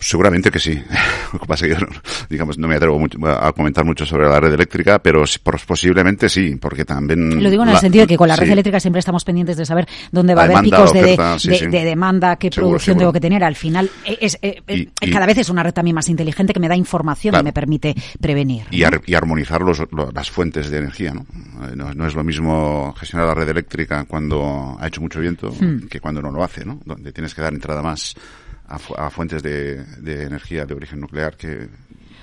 Seguramente 0.00 0.50
que 0.50 0.58
sí. 0.58 0.82
Lo 1.32 1.38
que 1.38 1.46
pasa 1.46 1.66
es 1.66 1.74
que 1.74 1.80
yo, 1.80 1.86
digamos, 2.30 2.56
no 2.56 2.66
me 2.66 2.76
atrevo 2.76 2.98
mucho 2.98 3.18
a 3.26 3.52
comentar 3.52 3.84
mucho 3.84 4.06
sobre 4.06 4.28
la 4.28 4.40
red 4.40 4.52
eléctrica, 4.52 4.98
pero 4.98 5.24
posiblemente 5.66 6.28
sí, 6.30 6.56
porque 6.56 6.86
también... 6.86 7.42
Lo 7.42 7.50
digo 7.50 7.62
en 7.64 7.68
el 7.68 7.76
sentido 7.76 8.04
de 8.04 8.08
que 8.08 8.16
con 8.16 8.26
la 8.26 8.36
red 8.36 8.50
eléctrica 8.50 8.80
siempre 8.80 9.00
estamos 9.00 9.24
pendientes 9.24 9.58
de 9.58 9.66
saber 9.66 9.86
dónde 10.10 10.34
va 10.34 10.42
a 10.42 10.44
haber 10.46 10.60
picos 10.62 10.92
de, 10.92 11.84
demanda, 11.84 12.36
qué 12.36 12.50
producción 12.50 12.96
tengo 12.96 13.12
que 13.12 13.20
tener. 13.20 13.44
Al 13.44 13.54
final, 13.54 13.90
es, 14.04 14.38
eh, 14.40 14.62
eh, 14.66 14.88
cada 15.12 15.26
vez 15.26 15.38
es 15.38 15.50
una 15.50 15.62
red 15.62 15.74
también 15.74 15.94
más 15.94 16.08
inteligente 16.08 16.54
que 16.54 16.60
me 16.60 16.68
da 16.68 16.76
información 16.76 17.34
y 17.38 17.42
me 17.42 17.52
permite 17.52 17.94
prevenir. 18.20 18.64
Y, 18.70 18.82
armonizar 19.14 19.60
los, 19.60 19.82
las 20.14 20.30
fuentes 20.30 20.70
de 20.70 20.78
energía, 20.78 21.12
¿no? 21.12 21.26
Eh, 21.66 21.76
¿no? 21.76 22.06
es 22.06 22.14
lo 22.14 22.24
mismo 22.24 22.94
gestionar 22.98 23.28
la 23.28 23.34
red 23.34 23.48
eléctrica 23.48 24.04
cuando 24.04 24.78
ha 24.80 24.86
hecho 24.86 25.02
mucho 25.02 25.20
viento 25.20 25.50
hmm. 25.50 25.88
que 25.88 26.00
cuando 26.00 26.22
no 26.22 26.30
lo 26.30 26.42
hace, 26.42 26.64
¿no? 26.64 26.80
Donde 26.86 27.12
tienes 27.12 27.34
que 27.34 27.42
dar 27.42 27.52
entrada 27.52 27.82
más 27.82 28.14
a, 28.70 29.10
fuentes 29.10 29.42
de, 29.42 29.84
energía 30.04 30.64
de 30.64 30.74
origen 30.74 31.00
nuclear 31.00 31.36
que 31.36 31.68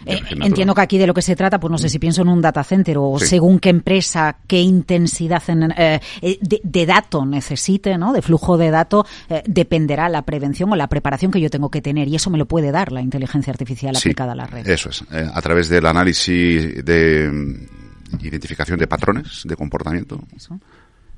eh, 0.05 0.21
entiendo 0.39 0.73
que 0.73 0.81
aquí 0.81 0.97
de 0.97 1.07
lo 1.07 1.13
que 1.13 1.21
se 1.21 1.35
trata, 1.35 1.59
pues 1.59 1.69
no 1.69 1.77
sé 1.77 1.89
si 1.89 1.99
pienso 1.99 2.21
en 2.21 2.29
un 2.29 2.41
data 2.41 2.63
center 2.63 2.97
o 2.97 3.19
según 3.19 3.59
qué 3.59 3.69
empresa, 3.69 4.37
qué 4.47 4.61
intensidad 4.61 5.43
eh, 5.49 5.99
eh, 6.21 6.39
de, 6.41 6.85
dato 6.85 7.25
necesite, 7.25 7.97
¿no? 7.97 8.13
De 8.13 8.21
flujo 8.21 8.57
de 8.57 8.69
datos, 8.69 9.05
dependerá 9.45 10.07
la 10.07 10.21
prevención 10.21 10.71
o 10.71 10.75
la 10.75 10.87
preparación 10.87 11.31
que 11.31 11.41
yo 11.41 11.49
tengo 11.49 11.69
que 11.69 11.81
tener 11.81 12.07
y 12.07 12.15
eso 12.15 12.29
me 12.29 12.37
lo 12.37 12.45
puede 12.45 12.71
dar 12.71 12.91
la 12.91 13.01
inteligencia 13.01 13.51
artificial 13.51 13.97
aplicada 13.97 14.31
a 14.31 14.35
la 14.35 14.45
red. 14.45 14.67
Eso 14.67 14.89
es. 14.89 15.03
a 15.11 15.41
través 15.41 15.67
del 15.67 15.85
análisis 15.85 16.85
de 16.85 17.29
mm, 17.29 18.25
identificación 18.25 18.79
de 18.79 18.87
patrones 18.87 19.41
de 19.43 19.55
comportamiento. 19.57 20.23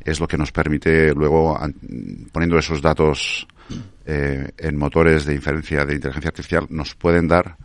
Es 0.03 0.19
lo 0.19 0.27
que 0.27 0.37
nos 0.37 0.51
permite 0.51 1.13
luego, 1.13 1.59
poniendo 2.31 2.57
esos 2.57 2.81
datos 2.81 3.45
eh, 4.05 4.51
en 4.57 4.77
motores 4.77 5.25
de 5.25 5.35
inferencia 5.35 5.85
de 5.85 5.95
inteligencia 5.95 6.29
artificial 6.29 6.65
nos 6.69 6.95
pueden 6.95 7.27
dar 7.27 7.57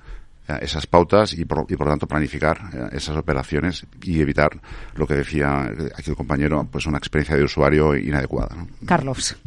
eh, 0.49 0.59
esas 0.63 0.87
pautas 0.87 1.33
y 1.33 1.45
por, 1.45 1.67
y 1.69 1.77
por 1.77 1.87
lo 1.87 1.93
tanto 1.93 2.07
planificar 2.07 2.59
eh, 2.73 2.97
esas 2.97 3.17
operaciones 3.17 3.87
y 4.03 4.21
evitar 4.21 4.51
lo 4.95 5.07
que 5.07 5.15
decía 5.15 5.71
aquí 5.97 6.11
el 6.11 6.17
compañero, 6.17 6.69
pues 6.71 6.87
una 6.87 6.99
experiencia 6.99 7.37
de 7.37 7.45
usuario 7.45 7.97
inadecuada. 7.97 8.67
Carlos. 8.87 9.37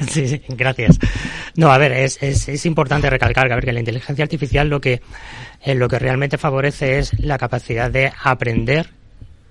Sí, 0.00 0.26
sí, 0.26 0.42
gracias. 0.48 0.98
No, 1.54 1.70
a 1.70 1.78
ver, 1.78 1.92
es, 1.92 2.20
es, 2.20 2.48
es 2.48 2.66
importante 2.66 3.08
recalcar 3.08 3.46
que, 3.46 3.52
a 3.52 3.54
ver, 3.54 3.64
que 3.64 3.72
la 3.72 3.78
inteligencia 3.78 4.24
artificial 4.24 4.68
lo 4.68 4.80
que, 4.80 5.00
lo 5.64 5.86
que 5.88 5.96
realmente 6.00 6.38
favorece 6.38 6.98
es 6.98 7.16
la 7.20 7.38
capacidad 7.38 7.88
de 7.88 8.12
aprender 8.20 8.90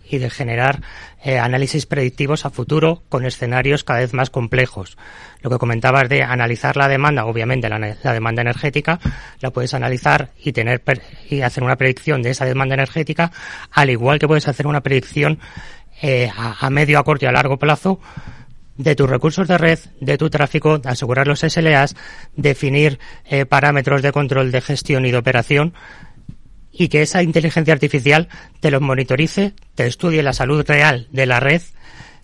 y 0.09 0.17
de 0.17 0.29
generar 0.29 0.81
eh, 1.23 1.37
análisis 1.37 1.85
predictivos 1.85 2.45
a 2.45 2.49
futuro 2.49 3.03
con 3.09 3.25
escenarios 3.25 3.83
cada 3.83 3.99
vez 3.99 4.13
más 4.13 4.29
complejos. 4.29 4.97
Lo 5.41 5.49
que 5.49 5.57
comentabas 5.57 6.09
de 6.09 6.23
analizar 6.23 6.75
la 6.75 6.87
demanda, 6.87 7.25
obviamente 7.25 7.69
la, 7.69 8.13
demanda 8.13 8.41
energética, 8.41 8.99
la 9.39 9.51
puedes 9.51 9.73
analizar 9.73 10.31
y 10.43 10.51
tener 10.51 10.81
y 11.29 11.41
hacer 11.41 11.63
una 11.63 11.75
predicción 11.75 12.21
de 12.21 12.31
esa 12.31 12.45
demanda 12.45 12.75
energética, 12.75 13.31
al 13.71 13.89
igual 13.89 14.19
que 14.19 14.27
puedes 14.27 14.47
hacer 14.47 14.67
una 14.67 14.81
predicción 14.81 15.39
eh, 16.01 16.31
a, 16.35 16.69
medio, 16.69 16.99
a 16.99 17.03
corto 17.03 17.25
y 17.25 17.27
a 17.27 17.31
largo 17.31 17.57
plazo 17.57 17.99
de 18.77 18.95
tus 18.95 19.09
recursos 19.09 19.47
de 19.47 19.57
red, 19.57 19.79
de 19.99 20.17
tu 20.17 20.29
tráfico, 20.29 20.79
asegurar 20.85 21.27
los 21.27 21.41
SLAs, 21.41 21.97
definir 22.37 22.97
eh, 23.25 23.45
parámetros 23.45 24.01
de 24.01 24.13
control 24.13 24.51
de 24.51 24.61
gestión 24.61 25.05
y 25.05 25.11
de 25.11 25.17
operación 25.17 25.73
y 26.79 26.87
que 26.87 27.01
esa 27.01 27.21
inteligencia 27.21 27.73
artificial 27.73 28.29
te 28.61 28.71
los 28.71 28.81
monitorice, 28.81 29.53
te 29.75 29.85
estudie 29.85 30.23
la 30.23 30.31
salud 30.31 30.63
real 30.65 31.07
de 31.11 31.25
la 31.25 31.41
red, 31.41 31.61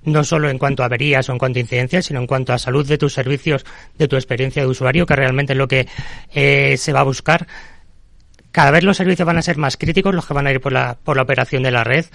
no 0.05 0.23
solo 0.23 0.49
en 0.49 0.57
cuanto 0.57 0.81
a 0.81 0.85
averías 0.85 1.27
o 1.27 1.33
en 1.33 1.37
cuanto 1.37 1.59
a 1.59 1.61
incidencias, 1.61 2.05
sino 2.05 2.21
en 2.21 2.25
cuanto 2.25 2.53
a 2.53 2.57
salud 2.57 2.87
de 2.87 2.97
tus 2.97 3.13
servicios, 3.13 3.65
de 3.97 4.07
tu 4.07 4.15
experiencia 4.15 4.61
de 4.61 4.69
usuario, 4.69 5.05
que 5.05 5.15
realmente 5.15 5.51
es 5.51 5.59
lo 5.59 5.67
que 5.67 5.89
eh, 6.33 6.77
se 6.77 6.93
va 6.93 7.01
a 7.01 7.03
buscar. 7.03 7.45
Cada 8.53 8.71
vez 8.71 8.85
los 8.85 8.95
servicios 8.95 9.25
van 9.25 9.37
a 9.37 9.41
ser 9.41 9.57
más 9.57 9.75
críticos, 9.75 10.15
los 10.15 10.25
que 10.25 10.33
van 10.33 10.47
a 10.47 10.51
ir 10.51 10.61
por 10.61 10.71
la, 10.71 10.97
por 11.03 11.17
la 11.17 11.23
operación 11.23 11.61
de 11.61 11.71
la 11.71 11.83
red. 11.83 12.05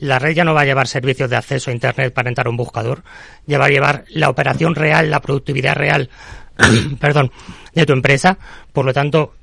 La 0.00 0.18
red 0.18 0.34
ya 0.34 0.44
no 0.44 0.54
va 0.54 0.62
a 0.62 0.64
llevar 0.64 0.88
servicios 0.88 1.28
de 1.28 1.36
acceso 1.36 1.70
a 1.70 1.74
Internet 1.74 2.14
para 2.14 2.30
entrar 2.30 2.46
a 2.46 2.50
un 2.50 2.56
buscador, 2.56 3.02
ya 3.46 3.58
va 3.58 3.66
a 3.66 3.68
llevar 3.68 4.06
la 4.08 4.30
operación 4.30 4.74
real, 4.74 5.10
la 5.10 5.20
productividad 5.20 5.74
real, 5.74 6.08
perdón, 6.98 7.30
de 7.74 7.84
tu 7.84 7.92
empresa. 7.92 8.38
Por 8.72 8.86
lo 8.86 8.94
tanto, 8.94 9.34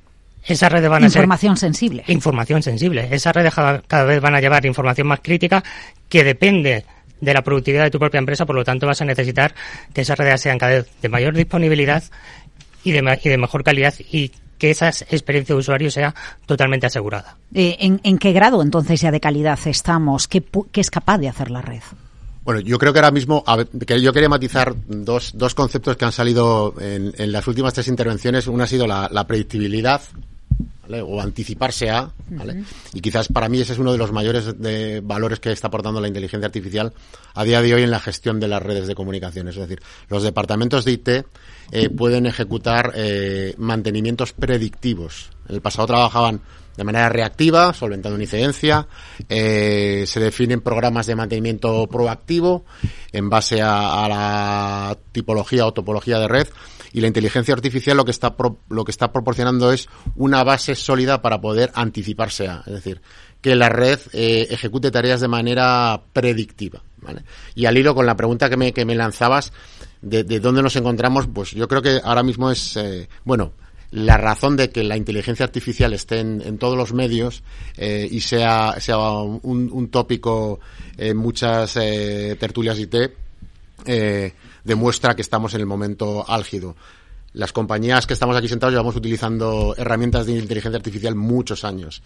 esas 0.43 0.71
redes 0.71 0.89
van 0.89 1.03
a 1.03 1.07
información 1.07 1.57
sensible. 1.57 2.03
Información 2.07 2.63
sensible. 2.63 3.07
Esas 3.11 3.35
redes 3.35 3.53
cada 3.53 4.03
vez 4.03 4.21
van 4.21 4.35
a 4.35 4.41
llevar 4.41 4.65
información 4.65 5.07
más 5.07 5.19
crítica 5.21 5.63
que 6.07 6.23
depende 6.23 6.85
de 7.21 7.33
la 7.33 7.41
productividad 7.41 7.83
de 7.83 7.91
tu 7.91 7.99
propia 7.99 8.19
empresa, 8.19 8.45
por 8.45 8.55
lo 8.55 8.63
tanto 8.63 8.87
vas 8.87 9.01
a 9.01 9.05
necesitar 9.05 9.53
que 9.93 10.01
esas 10.01 10.17
redes 10.17 10.41
sean 10.41 10.57
cada 10.57 10.73
vez 10.73 10.89
de 11.01 11.09
mayor 11.09 11.35
disponibilidad 11.35 12.03
y 12.83 12.91
de, 12.91 13.19
y 13.23 13.29
de 13.29 13.37
mejor 13.37 13.63
calidad 13.63 13.93
y 14.11 14.31
que 14.57 14.71
esa 14.71 14.89
experiencia 14.89 15.55
de 15.55 15.59
usuario 15.59 15.89
sea 15.89 16.13
totalmente 16.45 16.85
asegurada. 16.85 17.37
Eh, 17.53 17.77
¿en, 17.79 18.17
qué 18.17 18.33
grado 18.33 18.61
entonces 18.61 19.01
ya 19.01 19.09
de 19.09 19.19
calidad 19.19 19.57
estamos? 19.65 20.27
¿Qué, 20.27 20.43
es 20.73 20.91
capaz 20.91 21.17
de 21.17 21.29
hacer 21.29 21.49
la 21.49 21.61
red? 21.61 21.81
Bueno, 22.49 22.61
yo 22.61 22.79
creo 22.79 22.91
que 22.91 22.97
ahora 22.97 23.11
mismo, 23.11 23.43
que 23.85 24.01
yo 24.01 24.11
quería 24.11 24.27
matizar 24.27 24.73
dos, 24.87 25.33
dos 25.35 25.53
conceptos 25.53 25.95
que 25.95 26.05
han 26.05 26.11
salido 26.11 26.73
en, 26.79 27.31
las 27.31 27.45
últimas 27.45 27.75
tres 27.75 27.87
intervenciones. 27.89 28.47
Una 28.47 28.63
ha 28.63 28.67
sido 28.67 28.87
la 28.87 29.27
predictibilidad, 29.27 30.01
o 30.89 31.21
anticiparse 31.21 31.89
a, 31.89 32.09
y 32.93 33.01
quizás 33.01 33.27
para 33.27 33.47
mí 33.47 33.59
ese 33.61 33.73
es 33.73 33.79
uno 33.79 33.91
de 33.91 33.97
los 33.97 34.11
mayores 34.11 34.59
de 34.59 35.01
valores 35.01 35.39
que 35.39 35.51
está 35.51 35.67
aportando 35.67 36.01
la 36.01 36.07
inteligencia 36.07 36.47
artificial 36.47 36.91
a 37.35 37.43
día 37.43 37.61
de 37.61 37.73
hoy 37.75 37.83
en 37.83 37.91
la 37.91 37.99
gestión 37.99 38.39
de 38.39 38.47
las 38.47 38.61
redes 38.61 38.87
de 38.87 38.95
comunicaciones. 38.95 39.55
Es 39.55 39.61
decir, 39.61 39.81
los 40.09 40.23
departamentos 40.23 40.85
de 40.85 40.91
IT 40.93 41.09
eh, 41.09 41.89
pueden 41.95 42.25
ejecutar 42.25 42.93
eh, 42.95 43.53
mantenimientos 43.57 44.33
predictivos. 44.33 45.29
En 45.47 45.55
el 45.55 45.61
pasado 45.61 45.87
trabajaban 45.87 46.41
de 46.75 46.83
manera 46.83 47.09
reactiva, 47.09 47.73
solventando 47.73 48.15
una 48.15 48.23
incidencia. 48.23 48.87
Eh, 49.27 50.03
se 50.07 50.19
definen 50.19 50.61
programas 50.61 51.07
de 51.07 51.15
mantenimiento 51.15 51.87
proactivo 51.87 52.65
en 53.11 53.29
base 53.29 53.61
a, 53.61 54.07
la 54.07 54.97
tipología 55.11 55.65
o 55.65 55.73
topología 55.73 56.19
de 56.19 56.27
red 56.27 56.47
y 56.91 57.01
la 57.01 57.07
inteligencia 57.07 57.53
artificial 57.53 57.97
lo 57.97 58.05
que 58.05 58.11
está 58.11 58.35
lo 58.69 58.83
que 58.83 58.91
está 58.91 59.11
proporcionando 59.11 59.71
es 59.71 59.89
una 60.15 60.43
base 60.43 60.73
sólida 60.75 61.21
para 61.21 61.39
poder 61.39 61.71
anticiparse 61.75 62.47
a, 62.47 62.63
es 62.65 62.73
decir, 62.73 63.01
que 63.41 63.55
la 63.55 63.69
red 63.69 63.99
eh, 64.13 64.47
ejecute 64.49 64.91
tareas 64.91 65.21
de 65.21 65.27
manera 65.27 66.01
predictiva. 66.13 66.81
Y 67.55 67.65
al 67.65 67.77
hilo 67.77 67.95
con 67.95 68.05
la 68.05 68.17
pregunta 68.17 68.49
que 68.49 68.57
me, 68.57 68.73
que 68.73 68.85
me 68.85 68.95
lanzabas 68.95 69.53
de, 70.01 70.23
dónde 70.39 70.61
nos 70.61 70.75
encontramos, 70.75 71.27
pues 71.27 71.51
yo 71.51 71.67
creo 71.67 71.81
que 71.81 72.01
ahora 72.03 72.23
mismo 72.23 72.51
es, 72.51 72.75
eh, 72.77 73.07
bueno, 73.23 73.53
la 73.91 74.17
razón 74.17 74.55
de 74.55 74.69
que 74.69 74.83
la 74.83 74.97
inteligencia 74.97 75.45
artificial 75.45 75.93
esté 75.93 76.19
en, 76.19 76.57
todos 76.57 76.77
los 76.77 76.93
medios 76.93 77.43
eh, 77.77 78.07
y 78.09 78.21
sea, 78.21 78.75
sea 78.79 78.97
un, 78.99 79.89
tópico 79.89 80.59
en 80.97 81.17
muchas 81.17 81.73
tertulias 81.73 82.77
IT, 82.77 82.95
eh, 83.85 84.33
demuestra 84.63 85.15
que 85.15 85.21
estamos 85.21 85.53
en 85.53 85.61
el 85.61 85.65
momento 85.65 86.25
álgido. 86.27 86.75
Las 87.33 87.53
compañías 87.53 88.07
que 88.07 88.13
estamos 88.13 88.35
aquí 88.35 88.47
sentados 88.47 88.73
llevamos 88.73 88.95
utilizando 88.95 89.75
herramientas 89.77 90.25
de 90.25 90.33
inteligencia 90.33 90.77
artificial 90.77 91.15
muchos 91.15 91.63
años. 91.63 92.01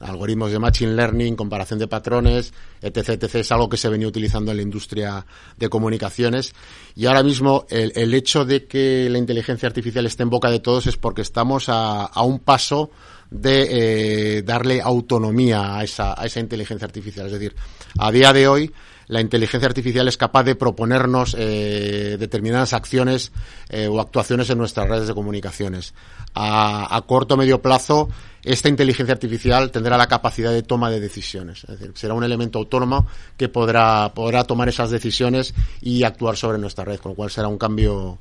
Algoritmos 0.00 0.52
de 0.52 0.58
machine 0.58 0.94
learning, 0.94 1.34
comparación 1.34 1.78
de 1.78 1.88
patrones, 1.88 2.52
etc, 2.80 3.10
etc. 3.10 3.34
Es 3.36 3.52
algo 3.52 3.68
que 3.68 3.76
se 3.76 3.88
venía 3.88 4.06
utilizando 4.06 4.50
en 4.50 4.58
la 4.58 4.62
industria 4.62 5.26
de 5.56 5.68
comunicaciones. 5.68 6.54
Y 6.94 7.06
ahora 7.06 7.22
mismo 7.22 7.66
el, 7.70 8.14
hecho 8.14 8.44
de 8.44 8.66
que 8.66 9.08
la 9.10 9.18
inteligencia 9.18 9.66
artificial 9.66 10.06
esté 10.06 10.22
en 10.22 10.30
boca 10.30 10.50
de 10.50 10.60
todos 10.60 10.86
es 10.86 10.96
porque 10.96 11.22
estamos 11.22 11.68
a, 11.68 12.10
un 12.22 12.38
paso 12.38 12.90
de 13.30 14.38
eh, 14.38 14.42
darle 14.42 14.80
autonomía 14.80 15.76
a 15.76 15.84
esa, 15.84 16.20
a 16.20 16.26
esa 16.26 16.40
inteligencia 16.40 16.86
artificial. 16.86 17.26
Es 17.26 17.32
decir, 17.32 17.54
a 17.98 18.10
día 18.10 18.32
de 18.32 18.48
hoy 18.48 18.72
la 19.08 19.22
inteligencia 19.22 19.66
artificial 19.66 20.06
es 20.06 20.16
capaz 20.16 20.44
de 20.44 20.54
proponernos 20.54 21.34
eh, 21.38 22.16
determinadas 22.18 22.74
acciones 22.74 23.32
eh, 23.70 23.88
o 23.88 24.00
actuaciones 24.00 24.50
en 24.50 24.58
nuestras 24.58 24.88
redes 24.88 25.08
de 25.08 25.14
comunicaciones. 25.14 25.94
A, 26.34 26.94
a 26.94 27.00
corto 27.02 27.34
o 27.34 27.38
medio 27.38 27.62
plazo, 27.62 28.10
esta 28.44 28.68
inteligencia 28.68 29.14
artificial 29.14 29.70
tendrá 29.70 29.96
la 29.96 30.06
capacidad 30.06 30.52
de 30.52 30.62
toma 30.62 30.90
de 30.90 31.00
decisiones. 31.00 31.64
Es 31.64 31.80
decir, 31.80 31.92
será 31.94 32.14
un 32.14 32.22
elemento 32.22 32.58
autónomo 32.58 33.06
que 33.36 33.48
podrá, 33.48 34.12
podrá 34.14 34.44
tomar 34.44 34.68
esas 34.68 34.90
decisiones 34.90 35.54
y 35.80 36.04
actuar 36.04 36.36
sobre 36.36 36.58
nuestra 36.58 36.84
red, 36.84 37.00
con 37.00 37.12
lo 37.12 37.16
cual 37.16 37.30
será 37.30 37.48
un 37.48 37.58
cambio 37.58 38.18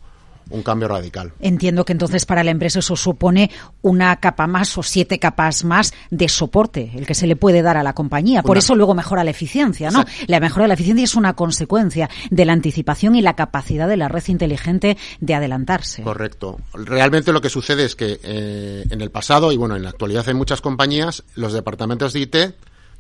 un 0.50 0.64
cambio 0.64 0.88
radical. 0.88 1.34
Entiendo 1.40 1.86
que 1.86 1.94
entonces 1.94 2.26
para 2.26 2.44
la 2.44 2.52
empresa 2.52 2.80
eso 2.80 2.96
supone 2.96 3.52
una 3.82 4.16
capa 4.18 4.48
más 4.48 4.78
o 4.78 4.84
siete 4.84 5.20
capas 5.20 5.64
más 5.64 5.94
de 6.10 6.30
soporte, 6.30 6.92
el 6.96 7.06
que 7.06 7.16
se 7.16 7.28
le 7.28 7.36
puede 7.36 7.62
dar 7.62 7.78
a 7.78 7.84
la 7.84 7.94
compañía. 7.94 8.44
Por 8.44 8.58
eso 8.58 8.76
luego 8.76 8.94
mejora 8.94 9.24
la 9.24 9.32
eficiencia, 9.32 9.92
¿no? 9.92 10.06
La 10.28 10.40
mejora 10.40 10.64
de 10.64 10.68
la 10.70 10.74
eficiencia 10.74 11.04
es 11.04 11.16
una 11.16 11.34
consecuencia 11.34 12.10
de 12.30 12.46
la 12.46 12.54
anticipación 12.54 13.16
y 13.16 13.22
la 13.22 13.36
capacidad 13.36 13.88
de 13.88 13.98
la 13.98 14.08
red 14.08 14.24
inteligente 14.28 14.98
de 15.20 15.34
adelantarse. 15.34 16.04
Correcto. 16.04 16.58
Realmente 16.74 17.32
lo 17.32 17.42
que 17.42 17.50
sucede 17.50 17.86
es 17.86 17.96
que 17.96 18.20
eh, 18.24 18.86
en 18.90 19.02
el 19.02 19.12
pasado 19.12 19.52
y 19.52 19.58
bueno, 19.58 19.76
en 19.76 19.84
la 19.84 19.90
actualidad 19.90 20.28
en 20.30 20.38
muchas 20.38 20.62
compañías, 20.62 21.24
los 21.36 21.54
departamentos 21.54 22.14
de 22.14 22.20
IT 22.22 22.36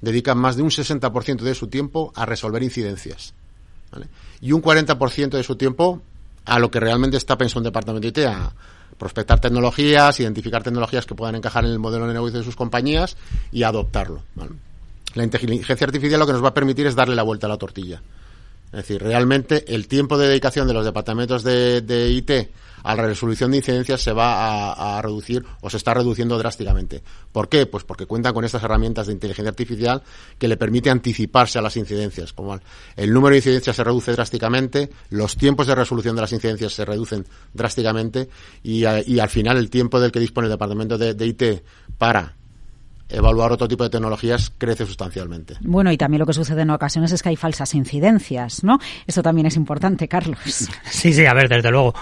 dedican 0.01 0.37
más 0.37 0.55
de 0.55 0.63
un 0.63 0.69
60% 0.69 1.41
de 1.41 1.55
su 1.55 1.67
tiempo 1.67 2.11
a 2.15 2.25
resolver 2.25 2.63
incidencias. 2.63 3.33
Y 4.41 4.51
un 4.51 4.61
40% 4.61 5.29
de 5.29 5.43
su 5.43 5.55
tiempo 5.55 6.01
a 6.47 6.59
lo 6.59 6.71
que 6.71 6.79
realmente 6.79 7.17
está 7.17 7.37
pensando 7.37 7.59
un 7.59 7.63
departamento 7.65 8.01
de 8.01 8.07
IT, 8.07 8.27
a 8.27 8.51
prospectar 8.97 9.39
tecnologías, 9.39 10.19
identificar 10.19 10.63
tecnologías 10.63 11.05
que 11.05 11.13
puedan 11.13 11.35
encajar 11.35 11.65
en 11.65 11.71
el 11.71 11.79
modelo 11.79 12.07
de 12.07 12.13
negocio 12.13 12.39
de 12.39 12.45
sus 12.45 12.55
compañías 12.55 13.17
y 13.51 13.63
adoptarlo. 13.63 14.23
La 15.13 15.23
inteligencia 15.23 15.85
artificial 15.85 16.19
lo 16.19 16.25
que 16.25 16.33
nos 16.33 16.43
va 16.43 16.49
a 16.49 16.53
permitir 16.53 16.87
es 16.87 16.95
darle 16.95 17.15
la 17.15 17.23
vuelta 17.23 17.47
a 17.47 17.49
la 17.49 17.57
tortilla. 17.57 18.01
Es 18.67 18.79
decir, 18.79 19.01
realmente 19.01 19.73
el 19.73 19.87
tiempo 19.87 20.17
de 20.17 20.27
dedicación 20.27 20.67
de 20.67 20.73
los 20.73 20.85
departamentos 20.85 21.43
de, 21.43 21.81
de 21.81 22.09
IT 22.11 22.31
a 22.87 22.95
la 22.95 23.05
resolución 23.05 23.51
de 23.51 23.57
incidencias 23.57 24.01
se 24.01 24.13
va 24.13 24.71
a, 24.97 25.01
reducir 25.01 25.43
o 25.61 25.69
se 25.69 25.75
está 25.75 25.93
reduciendo 25.93 26.37
drásticamente. 26.37 27.03
¿Por 27.33 27.49
qué? 27.49 27.65
Pues 27.65 27.83
porque 27.83 28.05
cuentan 28.05 28.33
con 28.33 28.45
estas 28.45 28.63
herramientas 28.63 29.07
de 29.07 29.13
inteligencia 29.13 29.49
artificial 29.49 30.01
que 30.37 30.47
le 30.47 30.55
permite 30.55 30.89
anticiparse 30.89 31.59
a 31.59 31.61
las 31.61 31.75
incidencias. 31.75 32.31
Como 32.31 32.57
el 32.95 33.13
número 33.13 33.31
de 33.33 33.39
incidencias 33.39 33.75
se 33.75 33.83
reduce 33.83 34.13
drásticamente, 34.13 34.89
los 35.09 35.35
tiempos 35.35 35.67
de 35.67 35.75
resolución 35.75 36.15
de 36.15 36.21
las 36.21 36.31
incidencias 36.31 36.71
se 36.71 36.85
reducen 36.85 37.25
drásticamente 37.53 38.29
y, 38.63 38.85
al 38.85 39.29
final 39.29 39.57
el 39.57 39.69
tiempo 39.69 39.99
del 39.99 40.11
que 40.11 40.21
dispone 40.21 40.45
el 40.45 40.51
departamento 40.51 40.97
de 40.97 41.25
IT 41.25 41.63
para 41.97 42.37
evaluar 43.09 43.51
otro 43.51 43.67
tipo 43.67 43.83
de 43.83 43.89
tecnologías 43.89 44.51
crece 44.57 44.85
sustancialmente. 44.85 45.55
Bueno, 45.61 45.91
y 45.91 45.97
también 45.97 46.19
lo 46.19 46.25
que 46.25 46.33
sucede 46.33 46.61
en 46.61 46.69
ocasiones 46.69 47.11
es 47.11 47.23
que 47.23 47.29
hay 47.29 47.35
falsas 47.35 47.73
incidencias, 47.73 48.63
¿no? 48.63 48.79
Esto 49.05 49.23
también 49.23 49.47
es 49.47 49.55
importante, 49.55 50.07
Carlos. 50.07 50.39
Sí, 50.89 51.13
sí, 51.13 51.25
a 51.25 51.33
ver, 51.33 51.47
desde 51.47 51.69
luego. 51.69 51.93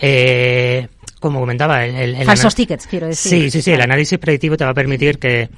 Eh, 0.00 0.88
como 1.20 1.40
comentaba, 1.40 1.84
el, 1.84 2.16
falsos 2.24 2.54
tickets, 2.54 2.86
quiero 2.86 3.06
decir. 3.06 3.30
Sí, 3.30 3.50
sí, 3.50 3.62
sí. 3.62 3.72
El 3.72 3.80
análisis 3.80 4.18
predictivo 4.18 4.56
te 4.56 4.64
va 4.64 4.70
a 4.70 4.74
permitir 4.74 5.18
que, 5.18 5.50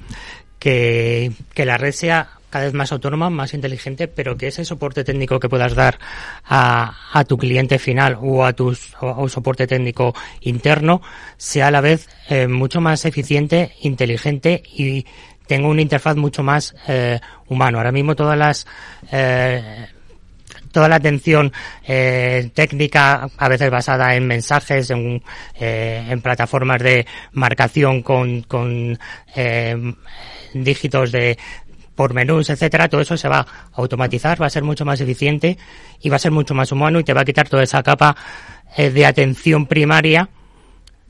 que, 0.57 1.31
que 1.53 1.65
la 1.65 1.77
red 1.77 1.91
sea 1.91 2.40
cada 2.51 2.65
vez 2.65 2.73
más 2.75 2.91
autónoma, 2.91 3.31
más 3.31 3.55
inteligente, 3.55 4.07
pero 4.07 4.37
que 4.37 4.47
ese 4.47 4.63
soporte 4.63 5.03
técnico 5.03 5.39
que 5.39 5.49
puedas 5.49 5.73
dar 5.73 5.97
a, 6.45 6.93
a 7.11 7.23
tu 7.23 7.37
cliente 7.37 7.79
final 7.79 8.17
o 8.21 8.45
a 8.45 8.53
tu 8.53 8.75
soporte 8.75 9.65
técnico 9.65 10.13
interno 10.41 11.01
sea 11.37 11.67
a 11.67 11.71
la 11.71 11.81
vez 11.81 12.07
eh, 12.29 12.47
mucho 12.47 12.81
más 12.81 13.05
eficiente, 13.05 13.73
inteligente 13.81 14.61
y 14.75 15.05
tenga 15.47 15.67
una 15.67 15.81
interfaz 15.81 16.15
mucho 16.15 16.43
más 16.43 16.75
eh, 16.87 17.19
humano. 17.47 17.79
Ahora 17.79 17.91
mismo 17.91 18.15
todas 18.15 18.37
las 18.37 18.67
eh, 19.11 19.87
toda 20.71 20.87
la 20.87 20.95
atención 20.95 21.51
eh, 21.85 22.49
técnica, 22.53 23.29
a 23.37 23.49
veces 23.49 23.69
basada 23.69 24.15
en 24.15 24.27
mensajes, 24.27 24.89
en, 24.89 25.21
eh, 25.59 26.05
en 26.09 26.21
plataformas 26.21 26.81
de 26.81 27.05
marcación 27.33 28.01
con, 28.01 28.43
con 28.43 28.97
eh, 29.35 29.93
dígitos 30.53 31.11
de, 31.11 31.37
por 32.01 32.15
menús, 32.15 32.49
etcétera, 32.49 32.89
todo 32.89 33.01
eso 33.01 33.15
se 33.15 33.27
va 33.27 33.41
a 33.41 33.47
automatizar, 33.73 34.41
va 34.41 34.47
a 34.47 34.49
ser 34.49 34.63
mucho 34.63 34.85
más 34.85 34.99
eficiente 35.01 35.59
y 36.01 36.09
va 36.09 36.15
a 36.15 36.19
ser 36.19 36.31
mucho 36.31 36.55
más 36.55 36.71
humano 36.71 36.99
y 36.99 37.03
te 37.03 37.13
va 37.13 37.21
a 37.21 37.25
quitar 37.25 37.47
toda 37.47 37.61
esa 37.61 37.83
capa 37.83 38.15
eh, 38.75 38.89
de 38.89 39.05
atención 39.05 39.67
primaria 39.67 40.27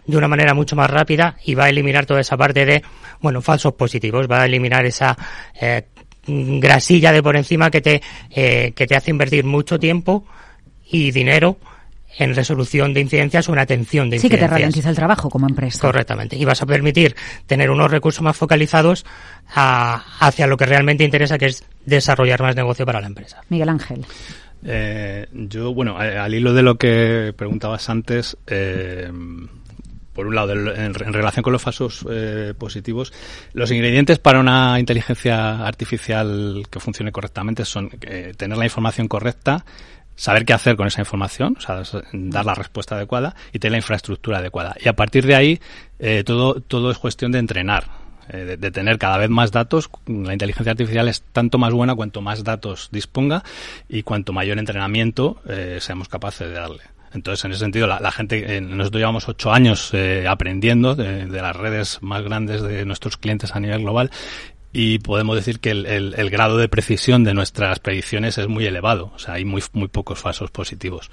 de 0.05 0.17
una 0.17 0.27
manera 0.27 0.53
mucho 0.53 0.75
más 0.75 0.89
rápida 0.89 1.37
y 1.45 1.55
va 1.55 1.63
a 1.63 1.69
eliminar 1.69 2.05
toda 2.05 2.19
esa 2.19 2.35
parte 2.35 2.65
de, 2.65 2.83
bueno, 3.21 3.41
falsos 3.41 3.73
positivos, 3.75 4.27
va 4.29 4.41
a 4.41 4.45
eliminar 4.45 4.85
esa 4.85 5.17
eh, 5.61 5.83
grasilla 6.27 7.13
de 7.13 7.23
por 7.23 7.37
encima 7.37 7.71
que 7.71 7.79
te, 7.79 8.01
eh, 8.29 8.73
que 8.75 8.85
te 8.85 8.97
hace 8.97 9.11
invertir 9.11 9.45
mucho 9.45 9.79
tiempo 9.79 10.25
y 10.91 11.11
dinero 11.11 11.55
en 12.17 12.35
resolución 12.35 12.93
de 12.93 13.01
incidencias 13.01 13.47
o 13.49 13.53
en 13.53 13.59
atención 13.59 14.09
de 14.09 14.17
incidencias. 14.17 14.39
Sí, 14.39 14.45
que 14.45 14.49
te 14.49 14.59
ralentiza 14.59 14.89
el 14.89 14.95
trabajo 14.95 15.29
como 15.29 15.47
empresa. 15.47 15.79
Correctamente. 15.79 16.35
Y 16.35 16.45
vas 16.45 16.61
a 16.61 16.65
permitir 16.65 17.15
tener 17.45 17.69
unos 17.69 17.89
recursos 17.89 18.21
más 18.21 18.37
focalizados 18.37 19.05
hacia 19.53 20.47
lo 20.47 20.57
que 20.57 20.65
realmente 20.65 21.03
interesa, 21.03 21.37
que 21.37 21.47
es 21.47 21.63
desarrollar 21.85 22.41
más 22.41 22.55
negocio 22.55 22.85
para 22.85 23.01
la 23.01 23.07
empresa. 23.07 23.41
Miguel 23.49 23.69
Ángel. 23.69 24.05
Eh, 24.63 25.27
yo, 25.33 25.73
bueno, 25.73 25.97
al 25.97 26.33
hilo 26.33 26.53
de 26.53 26.61
lo 26.61 26.77
que 26.77 27.33
preguntabas 27.35 27.89
antes, 27.89 28.37
eh, 28.47 29.11
por 30.13 30.27
un 30.27 30.35
lado, 30.35 30.53
en, 30.53 30.93
relación 30.93 31.41
con 31.41 31.53
los 31.53 31.61
falsos 31.61 32.05
eh, 32.09 32.53
positivos, 32.57 33.11
los 33.53 33.71
ingredientes 33.71 34.19
para 34.19 34.39
una 34.39 34.79
inteligencia 34.79 35.65
artificial 35.65 36.63
que 36.69 36.79
funcione 36.79 37.11
correctamente 37.11 37.65
son 37.65 37.89
tener 37.89 38.57
la 38.57 38.65
información 38.65 39.07
correcta, 39.07 39.65
saber 40.15 40.45
qué 40.45 40.53
hacer 40.53 40.75
con 40.75 40.87
esa 40.87 41.01
información, 41.01 41.55
o 41.57 41.61
sea, 41.61 41.81
dar 42.13 42.45
la 42.45 42.55
respuesta 42.55 42.95
adecuada 42.95 43.35
y 43.53 43.59
tener 43.59 43.71
la 43.71 43.77
infraestructura 43.77 44.39
adecuada. 44.39 44.75
Y 44.83 44.87
a 44.87 44.93
partir 44.93 45.25
de 45.25 45.35
ahí, 45.35 45.59
eh, 45.99 46.23
todo, 46.23 46.61
todo 46.61 46.91
es 46.91 46.97
cuestión 46.97 47.31
de 47.31 47.39
entrenar, 47.39 47.87
eh, 48.29 48.57
de, 48.59 48.71
tener 48.71 48.97
cada 48.97 49.17
vez 49.17 49.29
más 49.29 49.51
datos. 49.51 49.89
La 50.05 50.33
inteligencia 50.33 50.71
artificial 50.71 51.07
es 51.07 51.23
tanto 51.31 51.57
más 51.57 51.73
buena 51.73 51.95
cuanto 51.95 52.21
más 52.21 52.43
datos 52.43 52.89
disponga 52.91 53.43
y 53.89 54.03
cuanto 54.03 54.33
mayor 54.33 54.59
entrenamiento 54.59 55.41
eh, 55.47 55.77
seamos 55.79 56.07
capaces 56.07 56.47
de 56.47 56.53
darle. 56.53 56.83
Entonces, 57.13 57.43
en 57.43 57.51
ese 57.51 57.59
sentido, 57.59 57.87
la, 57.87 58.11
gente, 58.11 58.61
nosotros 58.61 59.01
llevamos 59.01 59.27
ocho 59.27 59.51
años 59.51 59.91
aprendiendo 60.29 60.95
de, 60.95 61.25
de, 61.25 61.41
las 61.41 61.53
redes 61.53 61.97
más 62.01 62.23
grandes 62.23 62.61
de 62.61 62.85
nuestros 62.85 63.17
clientes 63.17 63.53
a 63.53 63.59
nivel 63.59 63.81
global 63.81 64.11
y 64.73 64.99
podemos 64.99 65.35
decir 65.35 65.59
que 65.59 65.71
el, 65.71 65.85
el, 65.85 66.29
grado 66.29 66.57
de 66.57 66.69
precisión 66.69 67.23
de 67.23 67.33
nuestras 67.33 67.79
predicciones 67.79 68.37
es 68.37 68.47
muy 68.47 68.65
elevado, 68.65 69.11
o 69.15 69.19
sea, 69.19 69.35
hay 69.35 69.45
muy, 69.45 69.61
muy 69.73 69.87
pocos 69.87 70.19
falsos 70.19 70.51
positivos. 70.51 71.09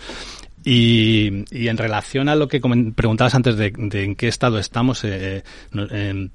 Y, 0.65 1.45
y 1.51 1.69
en 1.69 1.77
relación 1.77 2.29
a 2.29 2.35
lo 2.35 2.49
que 2.49 2.61
preguntabas 2.95 3.35
antes 3.35 3.57
de, 3.57 3.73
en 3.77 4.17
qué 4.17 4.29
estado 4.29 4.59
estamos, 4.59 5.03
eh, 5.05 5.43
eh, 5.75 6.29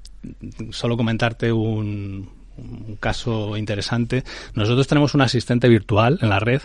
solo 0.70 0.96
comentarte 0.96 1.52
un, 1.52 2.30
un 2.56 2.96
caso 2.96 3.56
interesante. 3.56 4.24
Nosotros 4.54 4.86
tenemos 4.86 5.14
un 5.14 5.20
asistente 5.20 5.68
virtual 5.68 6.18
en 6.20 6.28
la 6.30 6.40
red 6.40 6.62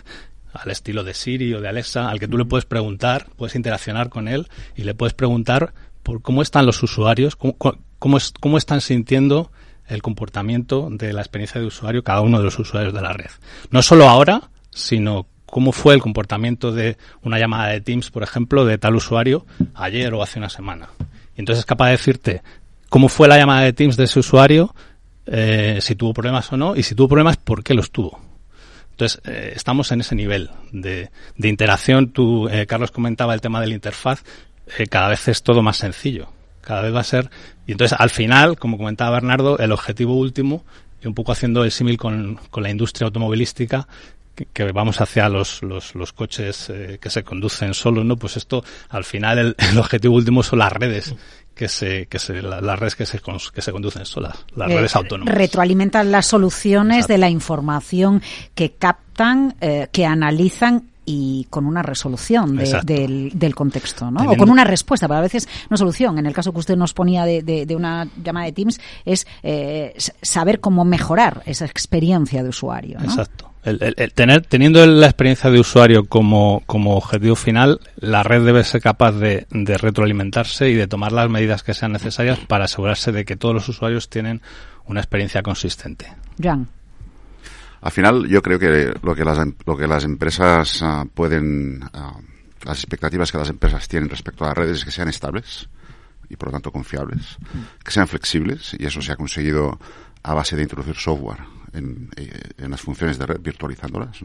al 0.52 0.70
estilo 0.70 1.04
de 1.04 1.14
Siri 1.14 1.54
o 1.54 1.60
de 1.60 1.68
Alexa, 1.68 2.10
al 2.10 2.18
que 2.18 2.28
tú 2.28 2.36
le 2.36 2.44
puedes 2.44 2.64
preguntar, 2.64 3.28
puedes 3.36 3.54
interaccionar 3.54 4.08
con 4.08 4.26
él 4.26 4.48
y 4.74 4.82
le 4.82 4.94
puedes 4.94 5.14
preguntar 5.14 5.72
por 6.02 6.22
cómo 6.22 6.42
están 6.42 6.66
los 6.66 6.82
usuarios, 6.82 7.36
cómo, 7.36 7.56
cómo, 7.98 8.16
es, 8.16 8.32
cómo 8.40 8.58
están 8.58 8.80
sintiendo 8.80 9.52
el 9.90 10.02
comportamiento 10.02 10.88
de 10.90 11.12
la 11.12 11.20
experiencia 11.20 11.60
de 11.60 11.66
usuario 11.66 12.02
cada 12.02 12.20
uno 12.20 12.38
de 12.38 12.44
los 12.44 12.58
usuarios 12.58 12.94
de 12.94 13.02
la 13.02 13.12
red. 13.12 13.30
No 13.70 13.82
solo 13.82 14.08
ahora, 14.08 14.50
sino 14.70 15.26
cómo 15.46 15.72
fue 15.72 15.94
el 15.94 16.00
comportamiento 16.00 16.72
de 16.72 16.96
una 17.22 17.38
llamada 17.38 17.68
de 17.68 17.80
Teams, 17.80 18.10
por 18.10 18.22
ejemplo, 18.22 18.64
de 18.64 18.78
tal 18.78 18.94
usuario 18.94 19.44
ayer 19.74 20.14
o 20.14 20.22
hace 20.22 20.38
una 20.38 20.48
semana. 20.48 20.88
Y 21.36 21.40
entonces 21.40 21.60
es 21.60 21.66
capaz 21.66 21.86
de 21.86 21.92
decirte 21.92 22.42
cómo 22.88 23.08
fue 23.08 23.28
la 23.28 23.36
llamada 23.36 23.62
de 23.62 23.72
Teams 23.72 23.96
de 23.96 24.04
ese 24.04 24.20
usuario, 24.20 24.74
eh, 25.26 25.78
si 25.80 25.96
tuvo 25.96 26.14
problemas 26.14 26.52
o 26.52 26.56
no, 26.56 26.76
y 26.76 26.82
si 26.82 26.94
tuvo 26.94 27.08
problemas, 27.08 27.36
por 27.36 27.62
qué 27.62 27.74
los 27.74 27.90
tuvo. 27.90 28.20
Entonces, 28.92 29.20
eh, 29.24 29.52
estamos 29.56 29.90
en 29.92 30.02
ese 30.02 30.14
nivel 30.14 30.50
de, 30.72 31.10
de 31.36 31.48
interacción. 31.48 32.10
Tú, 32.10 32.48
eh, 32.48 32.66
Carlos, 32.66 32.90
comentaba 32.90 33.34
el 33.34 33.40
tema 33.40 33.60
de 33.60 33.68
la 33.68 33.74
interfaz. 33.74 34.22
cada 34.90 35.08
vez 35.08 35.26
es 35.28 35.42
todo 35.42 35.62
más 35.62 35.78
sencillo 35.78 36.28
cada 36.70 36.82
vez 36.82 36.94
va 36.94 37.00
a 37.00 37.04
ser. 37.04 37.28
Y 37.66 37.72
entonces, 37.72 37.98
al 37.98 38.10
final, 38.10 38.56
como 38.56 38.78
comentaba 38.78 39.10
Bernardo, 39.10 39.58
el 39.58 39.72
objetivo 39.72 40.14
último, 40.14 40.64
y 41.02 41.08
un 41.08 41.14
poco 41.14 41.32
haciendo 41.32 41.64
el 41.64 41.72
símil 41.72 41.96
con, 41.96 42.38
con 42.48 42.62
la 42.62 42.70
industria 42.70 43.06
automovilística, 43.06 43.88
que, 44.52 44.70
vamos 44.70 45.00
hacia 45.00 45.28
los, 45.28 45.64
los, 45.64 45.96
los 45.96 46.12
coches 46.12 46.70
eh, 46.70 46.98
que 47.00 47.10
se 47.10 47.24
conducen 47.24 47.74
solos, 47.74 48.04
¿no? 48.04 48.16
Pues 48.16 48.36
esto, 48.36 48.62
al 48.88 49.02
final, 49.02 49.38
el, 49.38 49.56
el 49.58 49.78
objetivo 49.78 50.14
último 50.14 50.44
son 50.44 50.60
las 50.60 50.72
redes 50.72 51.12
que 51.56 51.66
se, 51.66 52.06
que 52.06 52.20
se, 52.20 52.40
las 52.40 52.78
redes 52.78 52.94
que 52.94 53.04
se, 53.04 53.20
que 53.52 53.62
se 53.62 53.72
conducen 53.72 54.06
solas, 54.06 54.46
las 54.54 54.70
eh, 54.70 54.76
redes 54.76 54.94
autónomas. 54.94 55.34
Retroalimentan 55.34 56.12
las 56.12 56.26
soluciones 56.26 57.08
de 57.08 57.18
la 57.18 57.28
información 57.28 58.22
que 58.54 58.74
captan, 58.74 59.56
eh, 59.60 59.88
que 59.90 60.06
analizan 60.06 60.89
y 61.12 61.46
con 61.50 61.66
una 61.66 61.82
resolución 61.82 62.56
del, 62.56 63.32
del, 63.34 63.54
contexto, 63.56 64.12
¿no? 64.12 64.30
O 64.30 64.36
con 64.36 64.48
una 64.48 64.62
respuesta, 64.62 65.08
pero 65.08 65.18
a 65.18 65.22
veces 65.22 65.48
no 65.68 65.76
solución. 65.76 66.18
En 66.18 66.26
el 66.26 66.32
caso 66.32 66.52
que 66.52 66.60
usted 66.60 66.76
nos 66.76 66.94
ponía 66.94 67.24
de, 67.24 67.42
de, 67.42 67.76
una 67.76 68.06
llamada 68.22 68.46
de 68.46 68.52
Teams, 68.52 68.80
es 69.04 69.26
eh, 69.42 69.94
saber 70.22 70.60
cómo 70.60 70.84
mejorar 70.84 71.42
esa 71.46 71.64
experiencia 71.64 72.44
de 72.44 72.50
usuario. 72.50 72.98
Exacto. 73.00 73.50
El, 73.64 73.94
tener, 74.14 74.42
teniendo 74.42 74.86
la 74.86 75.06
experiencia 75.06 75.50
de 75.50 75.58
usuario 75.58 76.04
como, 76.04 76.62
como 76.66 76.96
objetivo 76.96 77.34
final, 77.34 77.80
la 77.96 78.22
red 78.22 78.44
debe 78.44 78.62
ser 78.62 78.80
capaz 78.80 79.12
de, 79.12 79.48
de 79.50 79.78
retroalimentarse 79.78 80.70
y 80.70 80.74
de 80.74 80.86
tomar 80.86 81.10
las 81.10 81.28
medidas 81.28 81.64
que 81.64 81.74
sean 81.74 81.92
necesarias 81.92 82.38
para 82.46 82.66
asegurarse 82.66 83.10
de 83.10 83.24
que 83.24 83.36
todos 83.36 83.54
los 83.54 83.68
usuarios 83.68 84.08
tienen 84.08 84.42
una 84.86 85.00
experiencia 85.00 85.42
consistente. 85.42 86.06
Jan. 86.40 86.68
Al 87.82 87.92
final, 87.92 88.28
yo 88.28 88.42
creo 88.42 88.58
que 88.58 88.92
lo 89.02 89.14
que 89.14 89.24
las, 89.24 89.38
em, 89.38 89.54
lo 89.66 89.76
que 89.76 89.86
las 89.86 90.04
empresas 90.04 90.82
ah, 90.82 91.04
pueden 91.12 91.82
ah, 91.92 92.18
las 92.64 92.78
expectativas 92.78 93.32
que 93.32 93.38
las 93.38 93.50
empresas 93.50 93.88
tienen 93.88 94.08
respecto 94.08 94.44
a 94.44 94.48
las 94.48 94.58
redes 94.58 94.78
es 94.78 94.84
que 94.84 94.90
sean 94.90 95.08
estables 95.08 95.68
y 96.28 96.36
por 96.36 96.48
lo 96.48 96.52
tanto 96.52 96.70
confiables, 96.70 97.38
que 97.82 97.90
sean 97.90 98.06
flexibles 98.06 98.76
y 98.78 98.86
eso 98.86 99.02
se 99.02 99.12
ha 99.12 99.16
conseguido 99.16 99.80
a 100.22 100.34
base 100.34 100.56
de 100.56 100.62
introducir 100.62 100.96
software 100.96 101.40
en, 101.72 102.10
eh, 102.16 102.40
en 102.58 102.70
las 102.70 102.80
funciones 102.80 103.18
de 103.18 103.26
red, 103.26 103.40
virtualizándolas. 103.40 104.18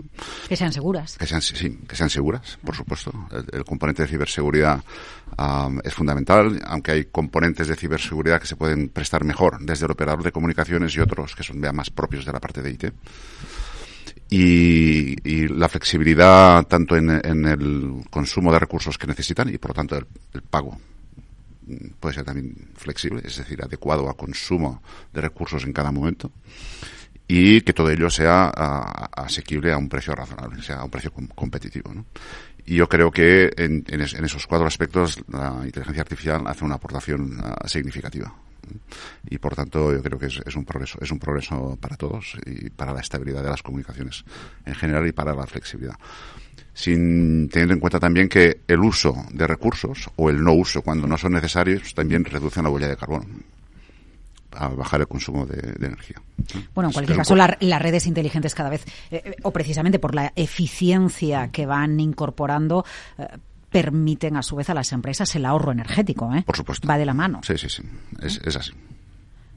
Que 0.47 0.55
sean 0.55 0.73
seguras. 0.73 1.17
Que 1.17 1.27
sean, 1.27 1.41
sí, 1.41 1.79
que 1.87 1.95
sean 1.95 2.09
seguras, 2.09 2.57
por 2.63 2.75
supuesto. 2.75 3.11
El, 3.51 3.63
componente 3.65 4.03
de 4.03 4.07
ciberseguridad 4.07 4.83
es 5.83 5.93
fundamental, 5.93 6.61
aunque 6.65 6.91
hay 6.91 7.05
componentes 7.05 7.67
de 7.67 7.75
ciberseguridad 7.75 8.39
que 8.39 8.47
se 8.47 8.55
pueden 8.55 8.89
prestar 8.89 9.23
mejor 9.23 9.59
desde 9.59 9.85
el 9.85 9.91
operador 9.91 10.23
de 10.23 10.31
comunicaciones 10.31 10.95
y 10.95 10.99
otros 10.99 11.35
que 11.35 11.43
son 11.43 11.59
más 11.59 11.89
propios 11.89 12.25
de 12.25 12.31
la 12.31 12.39
parte 12.39 12.61
de 12.61 12.71
IT. 12.71 12.85
Y, 14.29 15.47
la 15.49 15.69
flexibilidad 15.69 16.63
tanto 16.67 16.95
en, 16.95 17.09
el 17.09 18.03
consumo 18.09 18.51
de 18.51 18.59
recursos 18.59 18.97
que 18.97 19.07
necesitan 19.07 19.53
y 19.53 19.57
por 19.57 19.71
lo 19.71 19.75
tanto 19.75 19.97
el 19.97 20.41
pago 20.41 20.77
puede 21.99 22.15
ser 22.15 22.25
también 22.25 22.69
flexible, 22.75 23.21
es 23.23 23.37
decir, 23.37 23.61
adecuado 23.63 24.09
a 24.09 24.17
consumo 24.17 24.81
de 25.13 25.21
recursos 25.21 25.63
en 25.63 25.73
cada 25.73 25.91
momento 25.91 26.31
y 27.27 27.61
que 27.61 27.73
todo 27.73 27.89
ello 27.89 28.09
sea 28.09 28.49
asequible 28.49 29.71
a 29.71 29.77
un 29.77 29.89
precio 29.89 30.13
razonable, 30.13 30.61
sea 30.61 30.77
a 30.77 30.83
un 30.83 30.91
precio 30.91 31.11
competitivo. 31.11 31.93
¿no? 31.93 32.05
Y 32.65 32.75
yo 32.75 32.87
creo 32.87 33.11
que 33.11 33.51
en, 33.57 33.83
esos 33.99 34.47
cuatro 34.47 34.67
aspectos 34.67 35.19
la 35.27 35.61
inteligencia 35.63 36.01
artificial 36.01 36.45
hace 36.47 36.63
una 36.63 36.75
aportación 36.75 37.37
ah, 37.43 37.67
significativa. 37.67 38.33
Y 39.29 39.37
por 39.37 39.55
tanto 39.55 39.93
yo 39.93 40.01
creo 40.01 40.17
que 40.17 40.25
es, 40.25 40.41
es, 40.43 40.55
un 40.55 40.65
progreso, 40.65 40.97
es 40.99 41.11
un 41.11 41.19
progreso 41.19 41.77
para 41.79 41.95
todos 41.97 42.35
y 42.45 42.71
para 42.71 42.93
la 42.93 43.01
estabilidad 43.01 43.43
de 43.43 43.49
las 43.49 43.61
comunicaciones 43.61 44.25
en 44.65 44.73
general 44.73 45.07
y 45.07 45.11
para 45.11 45.35
la 45.35 45.45
flexibilidad 45.45 45.97
sin 46.75 47.49
teniendo 47.49 47.73
en 47.73 47.79
cuenta 47.79 47.99
también 47.99 48.27
que 48.29 48.59
el 48.67 48.81
uso 48.81 49.15
de 49.31 49.47
recursos 49.47 50.09
o 50.17 50.29
el 50.29 50.43
no 50.43 50.53
uso 50.53 50.81
cuando 50.81 51.07
no 51.07 51.17
son 51.17 51.31
necesarios 51.31 51.95
también 51.95 52.25
reducen 52.25 52.63
la 52.63 52.69
huella 52.69 52.89
de 52.89 52.97
carbono 52.97 53.25
a 54.51 54.67
bajar 54.69 55.01
el 55.01 55.07
consumo 55.07 55.45
de, 55.45 55.85
energía. 55.85 56.21
Bueno, 56.73 56.89
en 56.89 56.93
cualquier 56.93 57.17
caso, 57.17 57.35
las 57.35 57.81
redes 57.81 58.07
inteligentes 58.07 58.55
cada 58.55 58.69
vez, 58.69 58.85
eh, 59.11 59.21
eh, 59.25 59.35
o 59.43 59.51
precisamente 59.51 59.99
por 59.99 60.15
la 60.15 60.31
eficiencia 60.35 61.49
que 61.49 61.65
van 61.65 61.99
incorporando, 61.99 62.85
eh, 63.17 63.27
permiten 63.69 64.37
a 64.37 64.43
su 64.43 64.55
vez 64.55 64.69
a 64.69 64.73
las 64.73 64.93
empresas 64.93 65.35
el 65.35 65.45
ahorro 65.45 65.73
energético. 65.73 66.31
Por 66.45 66.55
supuesto. 66.55 66.87
Va 66.87 66.97
de 66.97 67.05
la 67.05 67.13
mano. 67.13 67.41
Sí, 67.43 67.57
sí, 67.57 67.67
sí. 67.67 67.83
es 68.21 68.55
así. 68.55 68.71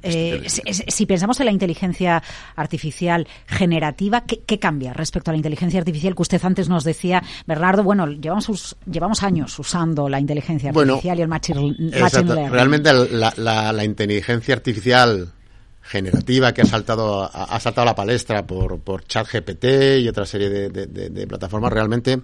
Eh, 0.02 0.46
si, 0.46 1.06
pensamos 1.06 1.40
en 1.40 1.46
la 1.46 1.52
inteligencia 1.52 2.22
artificial 2.56 3.26
generativa, 3.46 4.24
¿qué, 4.24 4.58
cambia 4.58 4.92
respecto 4.92 5.30
a 5.30 5.32
la 5.32 5.38
inteligencia 5.38 5.78
artificial 5.78 6.14
que 6.14 6.22
usted 6.22 6.40
antes 6.44 6.68
nos 6.68 6.84
decía, 6.84 7.22
Bernardo? 7.46 7.82
Bueno, 7.82 8.06
llevamos, 8.06 8.76
llevamos 8.90 9.22
años 9.22 9.58
usando 9.58 10.08
la 10.08 10.20
inteligencia 10.20 10.70
artificial 10.70 11.18
y 11.18 11.22
el 11.22 11.28
machine, 11.28 11.74
learning. 11.76 12.50
Realmente 12.50 12.92
la, 12.92 13.72
la 13.72 13.84
inteligencia 13.84 14.54
artificial 14.54 15.32
generativa 15.88 16.52
que 16.52 16.62
ha 16.62 16.66
saltado 16.66 17.22
ha, 17.24 17.58
saltado 17.60 17.82
a 17.82 17.92
la 17.92 17.94
palestra 17.94 18.46
por, 18.46 18.78
por 18.80 19.04
ChatGPT 19.04 19.64
y 20.00 20.08
otra 20.08 20.26
serie 20.26 20.50
de, 20.50 21.26
plataformas. 21.26 21.72
Realmente 21.72 22.20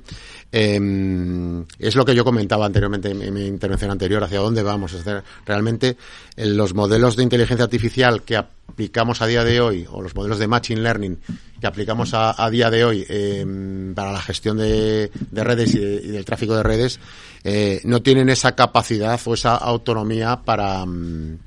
em, 0.53 1.65
es 1.79 1.97
lo 1.97 2.05
que 2.05 2.15
yo 2.15 2.25
comentaba 2.25 2.67
anteriormente 2.67 3.11
en, 3.11 3.33
mi 3.33 3.47
intervención 3.47 3.91
anterior 3.91 4.23
hacia 4.23 4.41
dónde 4.41 4.63
vamos. 4.63 4.93
Es 4.93 5.05
realmente 5.47 5.97
eh, 6.37 6.47
los 6.47 6.75
modelos 6.75 7.17
de 7.17 7.23
inteligencia 7.23 7.65
artificial 7.65 8.23
que 8.23 8.37
aplicamos 8.37 9.23
a 9.23 9.27
día 9.27 9.45
de 9.45 9.61
hoy 9.61 9.87
o 9.91 10.03
los 10.03 10.15
modelos 10.15 10.39
de 10.39 10.47
machine 10.47 10.83
learning 10.83 11.19
que 11.61 11.67
aplicamos 11.67 12.11
a, 12.13 12.51
día 12.51 12.71
de 12.71 12.85
hoy 12.85 13.07
em, 13.09 13.95
para 13.95 14.13
la 14.13 14.21
gestión 14.21 14.59
de, 14.59 15.11
redes 15.33 15.75
y, 15.75 15.79
del 15.79 16.25
tráfico 16.25 16.55
de 16.55 16.63
redes 16.63 17.01
eh, 17.45 17.81
no 17.85 18.03
tienen 18.03 18.29
esa 18.29 18.55
capacidad 18.55 19.19
o 19.25 19.35
esa 19.35 19.57
autonomía 19.57 20.43
para 20.45 20.85
mm, 20.85 21.39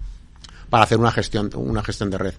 para 0.70 0.84
hacer 0.84 0.98
una 0.98 1.12
gestión, 1.12 1.50
una 1.56 1.84
gestión 1.84 2.10
de 2.10 2.18
red. 2.18 2.34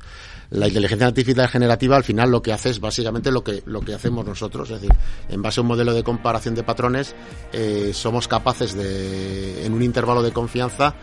La 0.51 0.69
inteligencia 0.69 1.07
artificial 1.07 1.49
generativa 1.49 1.97
al 1.97 2.05
final 2.05 2.31
lo 2.31 2.41
que 2.41 2.53
hace 2.53 2.71
es 2.71 2.81
básicamente 2.81 3.31
lo 3.31 3.45
que, 3.45 3.63
lo 3.67 3.83
que 3.83 3.95
hacemos 3.95 4.25
nosotros, 4.25 4.71
es 4.71 4.81
decir, 4.81 4.97
en 5.29 5.43
base 5.43 5.61
a 5.61 5.63
un 5.63 5.69
modelo 5.69 5.93
de 5.93 6.03
comparación 6.03 6.55
de 6.55 6.63
patrones, 6.63 7.15
eh, 7.53 7.91
somos 7.93 8.29
capaces 8.29 8.75
de, 8.75 9.67
en 9.67 9.75
un 9.75 9.83
intervalo 9.83 10.23
de 10.23 10.33
confianza, 10.33 10.95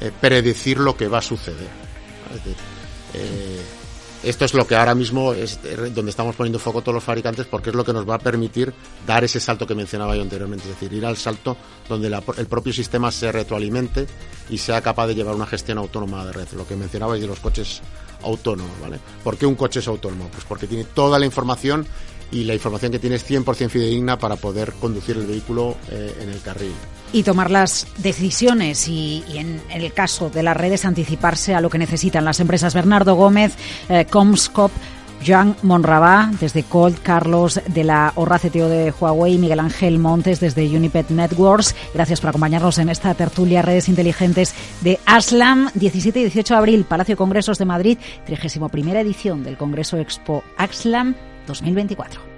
eh, 0.00 0.10
predecir 0.20 0.78
lo 0.78 0.96
que 0.96 1.08
va 1.08 1.18
a 1.18 1.22
suceder. 1.22 1.68
Es 2.28 2.36
decir, 2.36 2.56
eh, 3.14 3.60
esto 4.22 4.44
es 4.44 4.54
lo 4.54 4.66
que 4.66 4.76
ahora 4.76 4.94
mismo 4.94 5.32
es 5.32 5.58
donde 5.94 6.10
estamos 6.10 6.36
poniendo 6.36 6.58
foco 6.58 6.82
todos 6.82 6.94
los 6.94 7.04
fabricantes 7.04 7.46
porque 7.46 7.70
es 7.70 7.76
lo 7.76 7.84
que 7.84 7.92
nos 7.92 8.08
va 8.08 8.16
a 8.16 8.18
permitir 8.18 8.72
dar 9.06 9.24
ese 9.24 9.40
salto 9.40 9.66
que 9.66 9.74
mencionaba 9.74 10.14
yo 10.14 10.22
anteriormente, 10.22 10.64
es 10.64 10.74
decir, 10.78 10.92
ir 10.92 11.06
al 11.06 11.16
salto 11.16 11.56
donde 11.88 12.08
el 12.08 12.46
propio 12.46 12.72
sistema 12.72 13.10
se 13.10 13.32
retroalimente 13.32 14.06
y 14.50 14.58
sea 14.58 14.82
capaz 14.82 15.06
de 15.06 15.14
llevar 15.14 15.34
una 15.34 15.46
gestión 15.46 15.78
autónoma 15.78 16.24
de 16.26 16.32
red, 16.32 16.48
lo 16.56 16.66
que 16.66 16.76
mencionabais 16.76 17.20
de 17.20 17.28
los 17.28 17.40
coches 17.40 17.80
autónomos, 18.22 18.78
¿vale? 18.80 18.98
¿Por 19.24 19.38
qué 19.38 19.46
un 19.46 19.54
coche 19.54 19.80
es 19.80 19.88
autónomo? 19.88 20.28
Pues 20.30 20.44
porque 20.44 20.66
tiene 20.66 20.84
toda 20.84 21.18
la 21.18 21.24
información 21.24 21.86
y 22.30 22.44
la 22.44 22.54
información 22.54 22.92
que 22.92 22.98
tiene 22.98 23.16
es 23.16 23.28
100% 23.28 23.68
fidedigna 23.70 24.18
para 24.18 24.36
poder 24.36 24.72
conducir 24.74 25.16
el 25.16 25.26
vehículo 25.26 25.76
eh, 25.90 26.14
en 26.20 26.28
el 26.28 26.40
carril. 26.42 26.72
Y 27.12 27.24
tomar 27.24 27.50
las 27.50 27.88
decisiones 27.98 28.86
y, 28.86 29.24
en, 29.34 29.60
el 29.70 29.92
caso 29.92 30.30
de 30.30 30.42
las 30.42 30.56
redes 30.56 30.84
anticiparse 30.84 31.54
a 31.54 31.60
lo 31.60 31.68
que 31.68 31.78
necesitan 31.78 32.24
las 32.24 32.40
empresas. 32.40 32.74
Bernardo 32.74 33.16
Gómez, 33.16 33.54
eh, 33.88 34.06
Comscop, 34.08 34.70
Joan 35.26 35.56
Monrabá 35.62 36.30
desde 36.40 36.62
Colt, 36.62 36.98
Carlos 37.02 37.60
de 37.66 37.84
la 37.84 38.12
Horra 38.14 38.38
CTO 38.38 38.68
de 38.68 38.92
Huawei, 38.98 39.38
Miguel 39.38 39.60
Ángel 39.60 39.98
Montes 39.98 40.40
desde 40.40 40.66
Unipet 40.66 41.10
Networks. 41.10 41.74
Gracias 41.94 42.20
por 42.20 42.30
acompañarnos 42.30 42.78
en 42.78 42.88
esta 42.88 43.14
tertulia 43.14 43.62
Redes 43.62 43.88
Inteligentes 43.88 44.54
de 44.80 44.98
ASLAM, 45.06 45.70
17 45.74 46.18
y 46.20 46.22
18 46.22 46.54
de 46.54 46.58
abril, 46.58 46.84
Palacio 46.84 47.14
de 47.14 47.18
Congresos 47.18 47.58
de 47.58 47.64
Madrid, 47.64 47.98
31 48.26 48.70
edición 49.00 49.42
del 49.42 49.56
Congreso 49.56 49.98
Expo 49.98 50.42
ASLAM 50.56 51.14
2024. 51.46 52.29